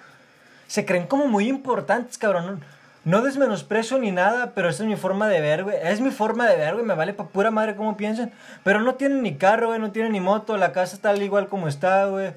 se 0.69 0.87
creen 0.87 1.07
como 1.07 1.27
muy 1.27 1.47
importantes, 1.47 2.17
cabrón. 2.17 2.65
No, 3.05 3.21
desmenosprecio 3.21 3.99
ni 3.99 4.11
nada, 4.11 4.53
pero 4.55 4.71
esa 4.71 4.85
es 4.85 4.89
mi 4.89 4.97
forma 4.97 5.29
de 5.29 5.43
ver, 5.43 5.65
güey. 5.65 5.77
Es 5.83 6.01
mi 6.01 6.11
forma 6.11 6.49
de 6.49 6.57
ver, 6.57 6.73
güey. 6.73 6.87
Me 6.87 6.95
vale 6.95 7.13
pa' 7.13 7.29
pura 7.29 7.51
madre 7.51 7.77
cómo 7.77 7.99
piensan. 7.99 8.33
Pero 8.63 8.81
no 8.81 8.95
tienen 8.95 9.23
ni 9.23 9.37
carro, 9.37 9.67
güey, 9.67 9.81
no 9.81 9.93
tienen 9.93 10.13
ni 10.13 10.21
moto. 10.21 10.57
La 10.57 10.73
casa 10.73 10.97
está 10.97 11.11
al 11.11 11.21
igual 11.21 11.49
como 11.49 11.69
está, 11.69 12.07
güey. 12.07 12.33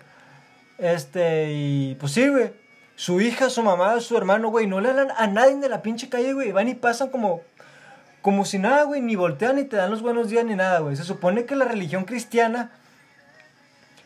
Este, 0.77 1.51
y 1.53 1.95
pues 1.95 2.11
sí, 2.11 2.27
güey. 2.27 2.51
Su 2.95 3.21
hija, 3.21 3.49
su 3.49 3.61
mamá, 3.61 3.99
su 3.99 4.17
hermano, 4.17 4.49
güey, 4.49 4.65
no 4.65 4.81
le 4.81 4.89
hablan 4.89 5.11
a 5.15 5.27
nadie 5.27 5.55
de 5.57 5.69
la 5.69 5.81
pinche 5.83 6.09
calle, 6.09 6.33
güey. 6.33 6.51
Van 6.51 6.67
y 6.67 6.73
pasan 6.73 7.09
como, 7.09 7.41
como 8.21 8.43
si 8.43 8.57
nada, 8.57 8.83
güey. 8.83 9.01
Ni 9.01 9.15
voltean 9.15 9.57
ni 9.57 9.65
te 9.65 9.75
dan 9.75 9.91
los 9.91 10.01
buenos 10.01 10.29
días 10.29 10.45
ni 10.45 10.55
nada, 10.55 10.79
güey. 10.79 10.95
Se 10.95 11.03
supone 11.03 11.45
que 11.45 11.55
la 11.55 11.65
religión 11.65 12.05
cristiana, 12.05 12.71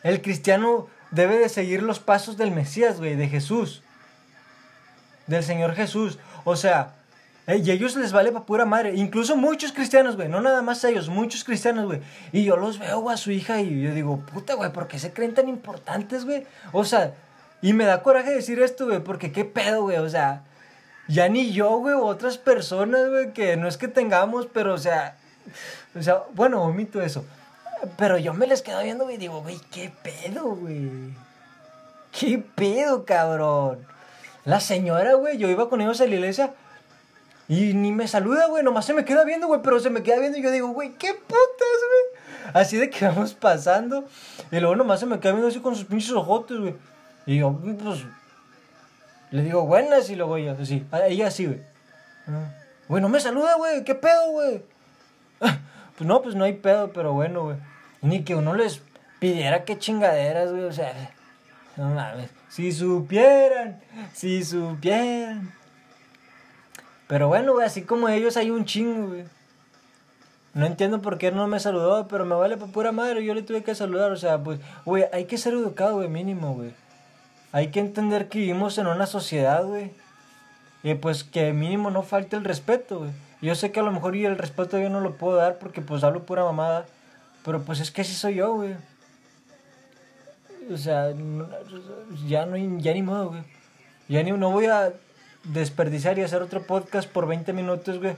el 0.02 0.20
cristiano 0.20 0.88
debe 1.10 1.38
de 1.38 1.48
seguir 1.48 1.82
los 1.82 2.00
pasos 2.00 2.36
del 2.36 2.50
Mesías, 2.50 2.98
güey, 2.98 3.16
de 3.16 3.28
Jesús. 3.28 3.82
Del 5.26 5.42
Señor 5.42 5.74
Jesús. 5.74 6.18
O 6.44 6.56
sea, 6.56 6.94
y 7.48 7.70
a 7.70 7.74
ellos 7.74 7.96
les 7.96 8.12
vale 8.12 8.30
para 8.30 8.44
pura 8.44 8.64
madre. 8.64 8.94
Incluso 8.94 9.36
muchos 9.36 9.72
cristianos, 9.72 10.16
güey. 10.16 10.28
No 10.28 10.40
nada 10.40 10.62
más 10.62 10.84
ellos, 10.84 11.08
muchos 11.08 11.42
cristianos, 11.42 11.86
güey. 11.86 12.00
Y 12.30 12.44
yo 12.44 12.56
los 12.56 12.78
veo, 12.78 13.10
a 13.10 13.16
su 13.16 13.32
hija 13.32 13.60
y 13.60 13.82
yo 13.82 13.92
digo, 13.94 14.20
puta, 14.20 14.54
güey, 14.54 14.72
¿por 14.72 14.86
qué 14.86 14.98
se 14.98 15.12
creen 15.12 15.34
tan 15.34 15.48
importantes, 15.48 16.24
güey? 16.24 16.46
O 16.70 16.84
sea, 16.84 17.14
y 17.60 17.72
me 17.72 17.84
da 17.84 18.02
coraje 18.02 18.30
decir 18.30 18.62
esto, 18.62 18.86
güey, 18.86 19.00
porque 19.00 19.32
qué 19.32 19.44
pedo, 19.44 19.82
güey. 19.82 19.98
O 19.98 20.08
sea, 20.08 20.42
ya 21.08 21.28
ni 21.28 21.52
yo, 21.52 21.78
güey, 21.78 21.94
o 21.94 22.04
otras 22.04 22.38
personas, 22.38 23.08
güey, 23.08 23.32
que 23.32 23.56
no 23.56 23.66
es 23.66 23.76
que 23.76 23.88
tengamos, 23.88 24.46
pero, 24.46 24.74
o 24.74 24.78
sea, 24.78 25.16
o 25.98 26.02
sea, 26.02 26.22
bueno, 26.34 26.62
omito 26.62 27.02
eso. 27.02 27.24
Pero 27.98 28.18
yo 28.18 28.34
me 28.34 28.46
les 28.46 28.62
quedo 28.62 28.82
viendo, 28.84 29.04
güey, 29.04 29.16
y 29.16 29.18
digo, 29.18 29.42
güey, 29.42 29.60
qué 29.72 29.92
pedo, 30.02 30.54
güey. 30.54 31.12
¿Qué 32.12 32.38
pedo, 32.38 33.04
cabrón? 33.04 33.84
La 34.44 34.60
señora, 34.60 35.14
güey, 35.14 35.38
yo 35.38 35.48
iba 35.48 35.68
con 35.68 35.80
ellos 35.80 36.00
a 36.00 36.06
la 36.06 36.14
iglesia 36.14 36.54
y 37.52 37.74
ni 37.74 37.92
me 37.92 38.08
saluda, 38.08 38.46
güey, 38.46 38.64
nomás 38.64 38.86
se 38.86 38.94
me 38.94 39.04
queda 39.04 39.24
viendo, 39.24 39.46
güey, 39.46 39.60
pero 39.62 39.78
se 39.78 39.90
me 39.90 40.02
queda 40.02 40.18
viendo 40.20 40.38
y 40.38 40.42
yo 40.42 40.50
digo, 40.50 40.68
güey, 40.68 40.94
qué 40.94 41.12
putas, 41.12 41.36
güey. 41.36 42.54
Así 42.54 42.78
de 42.78 42.88
que 42.88 43.04
vamos 43.08 43.34
pasando. 43.34 44.06
Y 44.50 44.58
luego 44.58 44.74
nomás 44.74 45.00
se 45.00 45.04
me 45.06 45.20
queda 45.20 45.32
viendo 45.32 45.48
así 45.48 45.60
con 45.60 45.76
sus 45.76 45.84
pinches 45.84 46.12
ojotes, 46.12 46.58
güey. 46.58 46.74
Y 47.26 47.36
yo, 47.36 47.52
pues, 47.52 48.06
le 49.32 49.42
digo, 49.42 49.66
buenas, 49.66 50.08
y 50.08 50.16
luego 50.16 50.38
ella, 50.38 50.56
así, 50.58 50.86
ella 51.06 51.26
así, 51.26 51.44
güey. 51.44 51.60
Ah, 52.26 52.54
güey, 52.88 53.02
no 53.02 53.10
me 53.10 53.20
saluda, 53.20 53.56
güey, 53.56 53.84
¿qué 53.84 53.96
pedo, 53.96 54.30
güey? 54.30 54.64
pues 55.40 56.08
no, 56.08 56.22
pues 56.22 56.34
no 56.34 56.44
hay 56.44 56.54
pedo, 56.54 56.90
pero 56.94 57.12
bueno, 57.12 57.42
güey. 57.42 57.56
Ni 58.00 58.24
que 58.24 58.34
uno 58.34 58.54
les 58.54 58.80
pidiera 59.18 59.64
qué 59.64 59.78
chingaderas, 59.78 60.52
güey, 60.52 60.64
o 60.64 60.72
sea, 60.72 61.10
no 61.76 61.90
mames. 61.90 62.30
Si 62.48 62.72
supieran, 62.72 63.78
si 64.14 64.42
supieran. 64.42 65.52
Pero 67.12 67.28
bueno, 67.28 67.52
güey, 67.52 67.66
así 67.66 67.82
como 67.82 68.08
ellos 68.08 68.38
hay 68.38 68.50
un 68.50 68.64
chingo, 68.64 69.08
güey. 69.08 69.24
No 70.54 70.64
entiendo 70.64 71.02
por 71.02 71.18
qué 71.18 71.30
no 71.30 71.46
me 71.46 71.60
saludó, 71.60 72.08
pero 72.08 72.24
me 72.24 72.34
vale 72.34 72.56
por 72.56 72.72
pura 72.72 72.90
madre, 72.90 73.22
yo 73.22 73.34
le 73.34 73.42
tuve 73.42 73.62
que 73.62 73.74
saludar, 73.74 74.12
o 74.12 74.16
sea, 74.16 74.42
pues, 74.42 74.60
güey, 74.86 75.04
hay 75.12 75.26
que 75.26 75.36
ser 75.36 75.52
educado, 75.52 75.96
güey, 75.96 76.08
mínimo, 76.08 76.54
güey. 76.54 76.72
hay 77.52 77.68
que 77.68 77.80
entender 77.80 78.30
que 78.30 78.38
vivimos 78.38 78.78
en 78.78 78.86
una 78.86 79.04
sociedad, 79.04 79.62
güey. 79.62 79.92
Y 80.82 80.94
pues 80.94 81.22
que 81.22 81.52
mínimo 81.52 81.90
no 81.90 82.02
falte 82.02 82.36
el 82.36 82.44
respeto, 82.44 83.00
güey. 83.00 83.10
Yo 83.42 83.54
sé 83.56 83.72
que 83.72 83.80
a 83.80 83.82
lo 83.82 83.92
mejor 83.92 84.16
y 84.16 84.24
el 84.24 84.38
respeto 84.38 84.78
yo 84.78 84.88
no 84.88 85.00
lo 85.00 85.18
puedo 85.18 85.36
dar 85.36 85.58
porque 85.58 85.82
pues 85.82 86.04
hablo 86.04 86.24
pura 86.24 86.44
mamada. 86.44 86.86
Pero 87.44 87.60
pues 87.60 87.80
es 87.80 87.90
que 87.90 88.00
así 88.00 88.14
soy 88.14 88.36
yo, 88.36 88.54
güey. 88.54 88.74
O 90.72 90.78
sea, 90.78 91.12
ya 92.26 92.46
no 92.46 92.56
ya 92.78 92.94
ni 92.94 93.02
modo, 93.02 93.28
güey. 93.28 93.42
Ya 94.08 94.22
ni, 94.22 94.32
no 94.32 94.50
voy 94.50 94.64
a 94.64 94.94
desperdiciar 95.44 96.18
y 96.18 96.22
hacer 96.22 96.42
otro 96.42 96.62
podcast 96.62 97.08
por 97.08 97.26
20 97.26 97.52
minutos, 97.52 97.98
güey. 97.98 98.16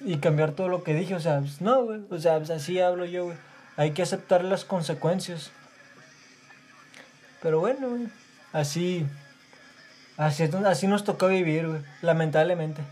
Y 0.00 0.18
cambiar 0.18 0.52
todo 0.52 0.68
lo 0.68 0.82
que 0.82 0.94
dije, 0.94 1.14
o 1.14 1.20
sea, 1.20 1.40
pues, 1.40 1.60
no, 1.60 1.84
güey. 1.84 2.00
O 2.10 2.18
sea, 2.18 2.38
pues, 2.38 2.50
así 2.50 2.80
hablo 2.80 3.04
yo, 3.04 3.26
güey. 3.26 3.36
Hay 3.76 3.92
que 3.92 4.02
aceptar 4.02 4.44
las 4.44 4.64
consecuencias. 4.64 5.50
Pero 7.42 7.60
bueno. 7.60 7.88
Así, 8.52 9.06
así, 10.16 10.48
así 10.66 10.86
nos 10.86 11.04
tocó 11.04 11.28
vivir. 11.28 11.84
Lamentablemente. 12.02 12.82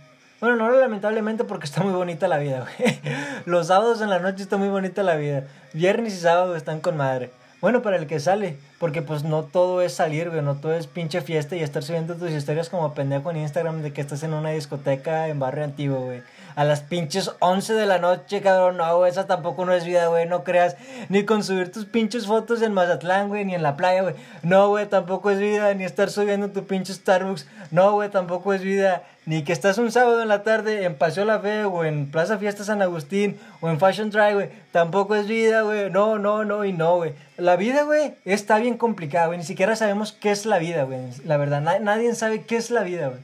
Bueno, 0.41 0.57
no 0.57 0.71
lamentablemente 0.73 1.45
porque 1.45 1.65
está 1.65 1.83
muy 1.83 1.93
bonita 1.93 2.29
la 2.29 2.39
vida, 2.39 2.61
güey. 2.61 3.01
Los 3.47 3.69
sábados 3.69 4.01
en 4.01 4.11
la 4.11 4.19
noche 4.19 4.43
está 4.43 4.57
muy 4.57 4.69
bonita 4.69 5.03
la 5.03 5.17
vida. 5.17 5.45
Viernes 5.73 6.15
y 6.15 6.19
sábado 6.19 6.57
están 6.57 6.81
con 6.81 6.97
madre. 6.97 7.31
Bueno, 7.61 7.81
para 7.81 7.97
el 7.97 8.07
que 8.07 8.21
sale, 8.21 8.59
porque 8.79 9.01
pues 9.01 9.25
no 9.25 9.45
todo 9.45 9.81
es 9.81 9.95
salir, 9.95 10.29
güey, 10.29 10.43
no 10.43 10.57
todo 10.57 10.75
es 10.75 10.87
pinche 10.87 11.23
fiesta 11.23 11.57
y 11.57 11.63
estar 11.63 11.83
subiendo 11.83 12.15
tus 12.15 12.31
historias 12.31 12.69
como 12.69 12.93
pendejo 12.93 13.31
en 13.31 13.39
Instagram 13.39 13.83
de 13.83 13.93
que 13.93 14.03
estás 14.03 14.23
en 14.23 14.35
una 14.35 14.51
discoteca 14.51 15.29
en 15.29 15.39
barrio 15.39 15.65
antiguo, 15.65 16.01
güey. 16.01 16.23
A 16.57 16.65
las 16.65 16.83
pinches 16.83 17.33
11 17.41 17.75
de 17.75 17.87
la 17.87 17.99
noche, 17.99 18.41
cabrón, 18.41 18.77
no, 18.77 18.97
güey, 18.97 19.11
esa 19.11 19.27
tampoco 19.27 19.65
no 19.65 19.73
es 19.73 19.85
vida, 19.85 20.07
güey, 20.07 20.27
no 20.27 20.45
creas. 20.45 20.77
Ni 21.09 21.25
con 21.25 21.43
subir 21.43 21.73
tus 21.73 21.85
pinches 21.85 22.27
fotos 22.27 22.63
en 22.63 22.73
Mazatlán, 22.73 23.29
güey, 23.29 23.45
ni 23.45 23.55
en 23.55 23.63
la 23.63 23.77
playa, 23.77 24.03
güey. 24.03 24.15
No, 24.43 24.69
güey, 24.69 24.87
tampoco 24.87 25.31
es 25.31 25.39
vida, 25.39 25.75
ni 25.75 25.85
estar 25.85 26.11
subiendo 26.11 26.51
tu 26.51 26.65
pinche 26.65 26.93
Starbucks. 26.93 27.47
No, 27.73 27.93
güey, 27.93 28.09
tampoco 28.09 28.55
es 28.55 28.63
vida. 28.63 29.03
Ni 29.27 29.43
que 29.43 29.53
estás 29.53 29.79
un 29.79 29.91
sábado 29.91 30.21
en 30.21 30.29
la 30.29 30.43
tarde 30.43 30.85
en 30.85 30.97
Paseo 30.97 31.25
La 31.25 31.41
Fe 31.41 31.65
o 31.65 31.85
en 31.85 32.11
Plaza 32.11 32.37
Fiesta 32.37 32.63
San 32.63 32.83
Agustín 32.83 33.39
o 33.61 33.71
en 33.71 33.81
Fashion 33.81 34.11
Drive, 34.11 34.35
güey. 34.35 34.51
Tampoco 34.71 35.15
es 35.17 35.27
vida, 35.27 35.63
güey. 35.63 35.91
No, 35.91 36.19
no, 36.19 36.45
no 36.45 36.65
y 36.65 36.73
no, 36.73 36.97
güey. 36.97 37.15
La 37.39 37.57
vida, 37.57 37.83
güey, 37.83 38.15
está 38.25 38.59
bien 38.59 38.77
complicada, 38.77 39.27
güey. 39.27 39.39
Ni 39.39 39.45
siquiera 39.45 39.77
sabemos 39.77 40.13
qué 40.13 40.31
es 40.31 40.47
la 40.47 40.59
vida, 40.59 40.85
güey. 40.85 41.01
La 41.25 41.37
verdad, 41.37 41.61
nadie 41.61 42.15
sabe 42.15 42.43
qué 42.43 42.57
es 42.57 42.71
la 42.71 42.83
vida, 42.83 43.09
güey. 43.09 43.21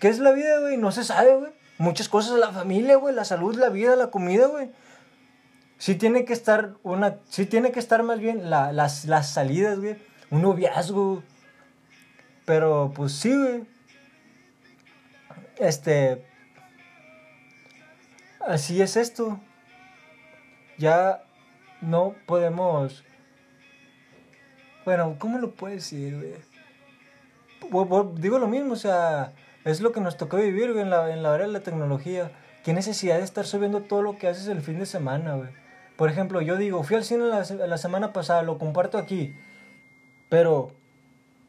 ¿Qué 0.00 0.08
es 0.08 0.18
la 0.18 0.32
vida, 0.32 0.58
güey? 0.60 0.78
No 0.78 0.90
se 0.90 1.04
sabe, 1.04 1.36
güey. 1.36 1.52
Muchas 1.82 2.08
cosas, 2.08 2.38
la 2.38 2.52
familia, 2.52 2.96
güey, 2.96 3.14
la 3.14 3.24
salud, 3.24 3.56
la 3.56 3.68
vida, 3.68 3.96
la 3.96 4.10
comida, 4.10 4.46
güey. 4.46 4.70
Sí 5.78 5.96
tiene 5.96 6.24
que 6.24 6.32
estar 6.32 6.74
una, 6.82 7.18
sí 7.28 7.44
tiene 7.44 7.72
que 7.72 7.80
estar 7.80 8.02
más 8.02 8.20
bien 8.20 8.50
las, 8.50 9.04
las 9.04 9.28
salidas, 9.30 9.80
güey. 9.80 9.96
Un 10.30 10.42
noviazgo. 10.42 11.22
Pero, 12.44 12.92
pues 12.94 13.12
sí, 13.12 13.36
güey 13.36 13.66
este, 15.62 16.24
así 18.40 18.82
es 18.82 18.96
esto. 18.96 19.40
Ya 20.78 21.22
no 21.80 22.14
podemos... 22.26 23.04
Bueno, 24.84 25.16
¿cómo 25.18 25.38
lo 25.38 25.52
puedes 25.54 25.84
decir, 25.84 26.16
güey? 26.18 26.34
Digo 28.16 28.38
lo 28.38 28.48
mismo, 28.48 28.72
o 28.72 28.76
sea, 28.76 29.32
es 29.64 29.80
lo 29.80 29.92
que 29.92 30.00
nos 30.00 30.16
tocó 30.16 30.38
vivir, 30.38 30.70
en 30.70 30.90
la, 30.90 31.12
en 31.12 31.22
la 31.22 31.30
hora 31.30 31.46
de 31.46 31.52
la 31.52 31.60
tecnología. 31.60 32.30
¿Qué 32.64 32.72
necesidad 32.72 33.18
de 33.18 33.24
estar 33.24 33.46
subiendo 33.46 33.80
todo 33.80 34.02
lo 34.02 34.18
que 34.18 34.28
haces 34.28 34.48
el 34.48 34.60
fin 34.60 34.78
de 34.78 34.86
semana, 34.86 35.34
güey? 35.34 35.50
Por 35.96 36.10
ejemplo, 36.10 36.40
yo 36.40 36.56
digo, 36.56 36.82
fui 36.82 36.96
al 36.96 37.04
cine 37.04 37.24
la, 37.24 37.44
la 37.66 37.78
semana 37.78 38.12
pasada, 38.12 38.42
lo 38.42 38.58
comparto 38.58 38.98
aquí, 38.98 39.36
pero 40.28 40.72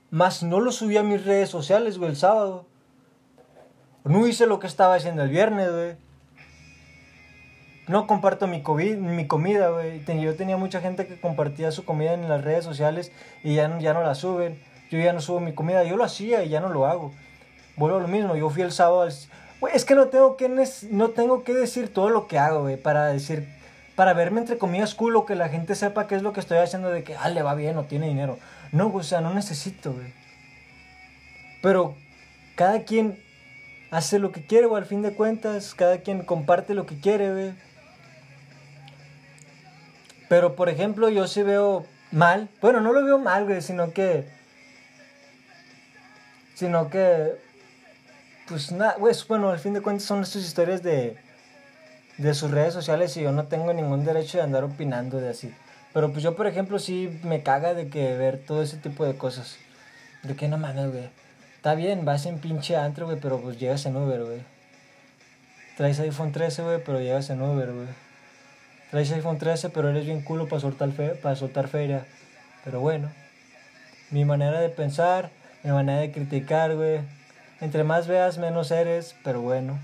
más 0.10 0.44
no 0.44 0.60
lo 0.60 0.72
subí 0.72 0.98
a 0.98 1.04
mis 1.04 1.26
redes 1.26 1.50
sociales, 1.50 1.98
güey, 1.98 2.12
el 2.12 2.16
sábado. 2.16 2.68
No 4.04 4.28
hice 4.28 4.48
lo 4.48 4.60
que 4.60 4.68
estaba 4.68 4.96
haciendo 4.96 5.24
el 5.24 5.30
viernes, 5.30 5.72
güey. 5.72 5.96
No 7.88 8.06
comparto 8.06 8.48
mi, 8.48 8.62
mi 8.96 9.28
comida, 9.28 9.70
güey. 9.70 10.04
Yo 10.22 10.36
tenía 10.36 10.58
mucha 10.58 10.82
gente 10.82 11.08
que 11.08 11.20
compartía 11.20 11.72
su 11.72 11.86
comida 11.86 12.14
en 12.14 12.30
las 12.30 12.44
redes 12.44 12.64
sociales 12.64 13.12
y 13.44 13.56
ya 13.56 13.68
no, 13.68 13.80
ya 13.80 13.94
no 13.94 14.04
la 14.04 14.16
suben. 14.16 14.62
Yo 14.92 15.00
ya 15.00 15.14
no 15.14 15.22
subo 15.22 15.40
mi 15.40 15.54
comida. 15.54 15.84
Yo 15.84 15.98
lo 15.98 16.04
hacía 16.04 16.44
y 16.44 16.50
ya 16.50 16.60
no 16.60 16.70
lo 16.70 16.86
hago. 16.86 17.12
Vuelvo 17.76 17.98
a 17.98 18.02
lo 18.02 18.08
mismo. 18.08 18.36
Yo 18.36 18.50
fui 18.50 18.62
el 18.62 18.72
sábado 18.72 19.10
Güey, 19.60 19.76
es 19.76 19.86
que 19.86 19.96
no 19.96 20.08
tengo 20.08 20.36
que, 20.36 20.50
no 20.90 21.10
tengo 21.10 21.44
que 21.44 21.54
decir 21.54 21.94
todo 21.94 22.10
lo 22.10 22.28
que 22.28 22.40
hago, 22.40 22.62
güey. 22.62 22.78
Para 22.78 23.08
decir... 23.08 23.48
Para 23.96 24.14
verme 24.14 24.40
entre 24.40 24.58
comillas 24.58 24.96
culo, 24.96 25.26
que 25.26 25.36
la 25.36 25.50
gente 25.50 25.76
sepa 25.76 26.08
qué 26.08 26.16
es 26.16 26.24
lo 26.24 26.34
que 26.34 26.40
estoy 26.40 26.58
haciendo 26.58 26.90
de 26.90 27.04
que, 27.04 27.16
ah, 27.16 27.30
le 27.30 27.44
va 27.44 27.54
bien 27.54 27.78
o 27.78 27.84
tiene 27.84 28.08
dinero. 28.08 28.40
No, 28.72 28.88
o 28.88 29.04
sea, 29.04 29.22
no 29.22 29.32
necesito, 29.36 29.94
güey. 29.94 30.12
Pero 31.62 31.96
cada 32.56 32.84
quien 32.86 33.24
hace 33.92 34.18
lo 34.18 34.32
que 34.32 34.46
quiere, 34.48 34.66
o 34.66 34.76
al 34.76 34.86
fin 34.86 35.04
de 35.04 35.14
cuentas, 35.14 35.76
cada 35.76 36.00
quien 36.00 36.26
comparte 36.26 36.74
lo 36.74 36.88
que 36.88 37.00
quiere, 37.00 37.32
güey. 37.32 37.54
Pero, 40.28 40.56
por 40.56 40.70
ejemplo, 40.70 41.10
yo 41.10 41.28
sí 41.28 41.44
veo 41.44 41.86
mal, 42.12 42.50
bueno, 42.62 42.82
no 42.82 42.92
lo 42.92 43.06
veo 43.06 43.20
mal, 43.20 43.46
güey, 43.46 43.62
sino 43.62 43.94
que, 43.94 44.28
sino 46.56 46.90
que, 46.90 47.34
pues 48.48 48.72
nada, 48.72 48.96
güey, 48.98 49.16
bueno, 49.28 49.50
al 49.50 49.60
fin 49.60 49.74
de 49.74 49.82
cuentas 49.82 50.06
son 50.06 50.22
estas 50.22 50.44
historias 50.44 50.84
de, 50.84 51.18
de 52.18 52.34
sus 52.34 52.52
redes 52.52 52.74
sociales 52.74 53.16
y 53.18 53.22
yo 53.22 53.32
no 53.32 53.48
tengo 53.48 53.74
ningún 53.74 54.06
derecho 54.06 54.38
de 54.38 54.44
andar 54.44 54.64
opinando 54.64 55.20
de 55.20 55.30
así. 55.30 55.54
Pero 55.94 56.12
pues 56.12 56.24
yo, 56.24 56.36
por 56.36 56.48
ejemplo, 56.48 56.80
sí 56.80 57.20
me 57.24 57.44
caga 57.44 57.74
de 57.74 57.90
que 57.90 58.18
ver 58.18 58.44
todo 58.46 58.64
ese 58.64 58.78
tipo 58.78 59.06
de 59.06 59.16
cosas. 59.16 59.58
De 60.24 60.36
que 60.36 60.48
no 60.48 60.58
mames, 60.58 60.92
güey. 60.92 61.10
Está 61.56 61.76
bien, 61.76 62.04
vas 62.04 62.26
en 62.26 62.40
pinche 62.40 62.76
antro, 62.76 63.06
güey, 63.06 63.20
pero 63.20 63.40
pues 63.40 63.60
llegas 63.60 63.86
en 63.86 63.96
Uber, 63.96 64.24
güey. 64.24 64.42
Traes 65.78 66.00
iPhone 66.00 66.32
13, 66.32 66.64
güey, 66.64 66.84
pero 66.84 67.00
llegas 67.00 67.30
en 67.30 67.42
Uber, 67.42 67.72
güey. 67.72 67.88
Traes 68.92 69.12
iPhone 69.12 69.38
13, 69.38 69.70
pero 69.70 69.90
eres 69.90 70.06
bien 70.06 70.22
culo 70.22 70.48
para 70.48 70.60
soltar, 70.60 70.92
fe 70.92 71.10
para 71.10 71.36
soltar 71.36 71.68
feria. 71.68 72.06
Pero 72.64 72.80
bueno, 72.80 73.12
mi 74.12 74.26
manera 74.26 74.60
de 74.60 74.70
pensar, 74.70 75.32
mi 75.64 75.72
manera 75.72 76.00
de 76.00 76.12
criticar, 76.12 76.76
güey. 76.76 77.00
Entre 77.64 77.86
más 77.86 78.08
veas, 78.08 78.38
menos 78.40 78.72
eres, 78.72 79.16
pero 79.24 79.40
bueno. 79.40 79.80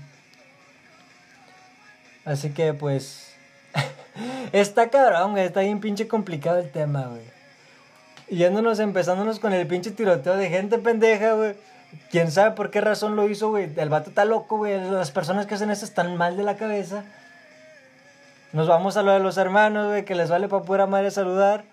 Así 2.26 2.50
que 2.50 2.74
pues... 2.74 3.34
está 4.52 4.90
cabrón, 4.90 5.30
güey. 5.30 5.44
Está 5.44 5.60
bien 5.60 5.80
pinche 5.80 6.06
complicado 6.06 6.58
el 6.58 6.70
tema, 6.70 7.06
güey. 7.06 7.22
Yéndonos, 8.28 8.80
empezándonos 8.80 9.40
con 9.40 9.54
el 9.54 9.66
pinche 9.66 9.92
tiroteo 9.92 10.36
de 10.36 10.50
gente 10.50 10.76
pendeja, 10.76 11.32
güey. 11.32 11.54
Quién 12.10 12.30
sabe 12.30 12.50
por 12.54 12.70
qué 12.70 12.82
razón 12.82 13.16
lo 13.16 13.26
hizo, 13.26 13.48
güey. 13.48 13.72
El 13.74 13.88
vato 13.88 14.10
está 14.10 14.26
loco, 14.26 14.58
güey. 14.58 14.78
Las 14.90 15.10
personas 15.10 15.46
que 15.46 15.54
hacen 15.54 15.70
eso 15.70 15.86
están 15.86 16.14
mal 16.18 16.36
de 16.36 16.42
la 16.42 16.56
cabeza. 16.56 17.04
Nos 18.52 18.68
vamos 18.68 18.98
a 18.98 19.02
lo 19.02 19.12
de 19.12 19.20
los 19.20 19.38
hermanos, 19.38 19.88
güey, 19.88 20.04
que 20.04 20.14
les 20.14 20.28
vale 20.28 20.48
para 20.48 20.64
pura 20.64 20.86
madre 20.86 21.10
saludar. 21.10 21.64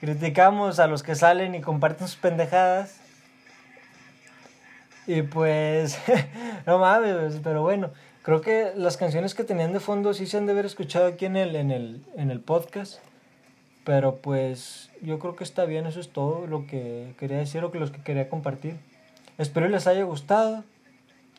Criticamos 0.00 0.78
a 0.78 0.86
los 0.86 1.02
que 1.02 1.16
salen 1.16 1.56
y 1.56 1.60
comparten 1.60 2.06
sus 2.06 2.16
pendejadas. 2.16 3.01
Y 5.06 5.22
pues, 5.22 5.98
no 6.66 6.78
mames, 6.78 7.40
pero 7.42 7.62
bueno, 7.62 7.90
creo 8.22 8.40
que 8.40 8.72
las 8.76 8.96
canciones 8.96 9.34
que 9.34 9.44
tenían 9.44 9.72
de 9.72 9.80
fondo 9.80 10.14
sí 10.14 10.26
se 10.26 10.36
han 10.36 10.46
de 10.46 10.52
haber 10.52 10.66
escuchado 10.66 11.06
aquí 11.06 11.26
en 11.26 11.36
el, 11.36 11.56
en 11.56 11.70
el, 11.70 12.02
en 12.16 12.30
el 12.30 12.40
podcast. 12.40 13.00
Pero 13.84 14.16
pues, 14.16 14.90
yo 15.00 15.18
creo 15.18 15.34
que 15.34 15.42
está 15.42 15.64
bien, 15.64 15.86
eso 15.86 15.98
es 15.98 16.10
todo 16.10 16.46
lo 16.46 16.66
que 16.66 17.14
quería 17.18 17.38
decir 17.38 17.64
o 17.64 17.72
que 17.72 17.80
los 17.80 17.90
que 17.90 18.00
quería 18.02 18.28
compartir. 18.28 18.76
Espero 19.38 19.68
les 19.68 19.88
haya 19.88 20.04
gustado. 20.04 20.62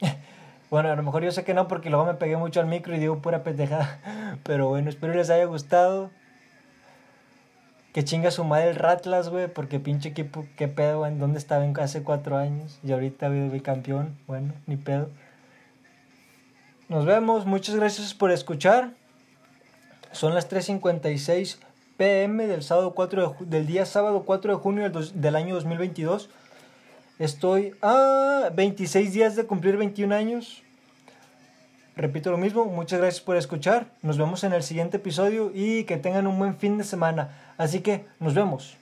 bueno, 0.69 0.91
a 0.91 0.95
lo 0.95 1.03
mejor 1.03 1.23
yo 1.23 1.31
sé 1.31 1.45
que 1.45 1.53
no 1.53 1.69
porque 1.69 1.89
luego 1.89 2.05
me 2.05 2.15
pegué 2.15 2.35
mucho 2.35 2.59
al 2.59 2.67
micro 2.67 2.95
y 2.95 2.99
digo 2.99 3.19
pura 3.19 3.43
pendejada. 3.43 4.39
Pero 4.43 4.67
bueno, 4.67 4.89
espero 4.89 5.13
les 5.13 5.29
haya 5.29 5.45
gustado. 5.45 6.11
Que 7.93 8.03
chinga 8.03 8.31
su 8.31 8.43
madre 8.43 8.71
el 8.71 8.75
Ratlas, 8.75 9.29
güey, 9.29 9.47
porque 9.47 9.79
pinche 9.79 10.09
equipo, 10.09 10.47
qué 10.57 10.67
pedo, 10.67 11.05
en 11.05 11.19
dónde 11.19 11.37
estaba 11.37 11.63
hace 11.79 12.01
cuatro 12.01 12.37
años. 12.37 12.79
Y 12.83 12.91
ahorita 12.91 13.29
vi 13.29 13.59
campeón. 13.61 14.17
Bueno, 14.25 14.53
ni 14.65 14.77
pedo. 14.77 15.09
Nos 16.89 17.05
vemos, 17.05 17.45
muchas 17.45 17.75
gracias 17.75 18.15
por 18.15 18.31
escuchar. 18.31 18.91
Son 20.11 20.33
las 20.33 20.49
3.56 20.49 21.57
pm 21.97 22.47
del, 22.47 22.63
sábado 22.63 22.95
4 22.95 23.35
del 23.41 23.67
día 23.67 23.85
sábado 23.85 24.23
4 24.25 24.53
de 24.53 24.59
junio 24.59 24.89
del, 24.89 25.21
del 25.21 25.35
año 25.35 25.53
2022. 25.53 26.29
Estoy 27.19 27.75
a 27.83 28.49
26 28.55 29.13
días 29.13 29.35
de 29.35 29.45
cumplir 29.45 29.77
21 29.77 30.15
años. 30.15 30.62
Repito 31.95 32.31
lo 32.31 32.37
mismo, 32.37 32.65
muchas 32.65 32.99
gracias 32.99 33.21
por 33.21 33.37
escuchar. 33.37 33.85
Nos 34.01 34.17
vemos 34.17 34.43
en 34.43 34.53
el 34.53 34.63
siguiente 34.63 34.97
episodio 34.97 35.51
y 35.53 35.83
que 35.83 35.97
tengan 35.97 36.25
un 36.25 36.39
buen 36.39 36.57
fin 36.57 36.77
de 36.77 36.83
semana. 36.83 37.53
Así 37.57 37.81
que 37.81 38.05
nos 38.19 38.33
vemos. 38.33 38.77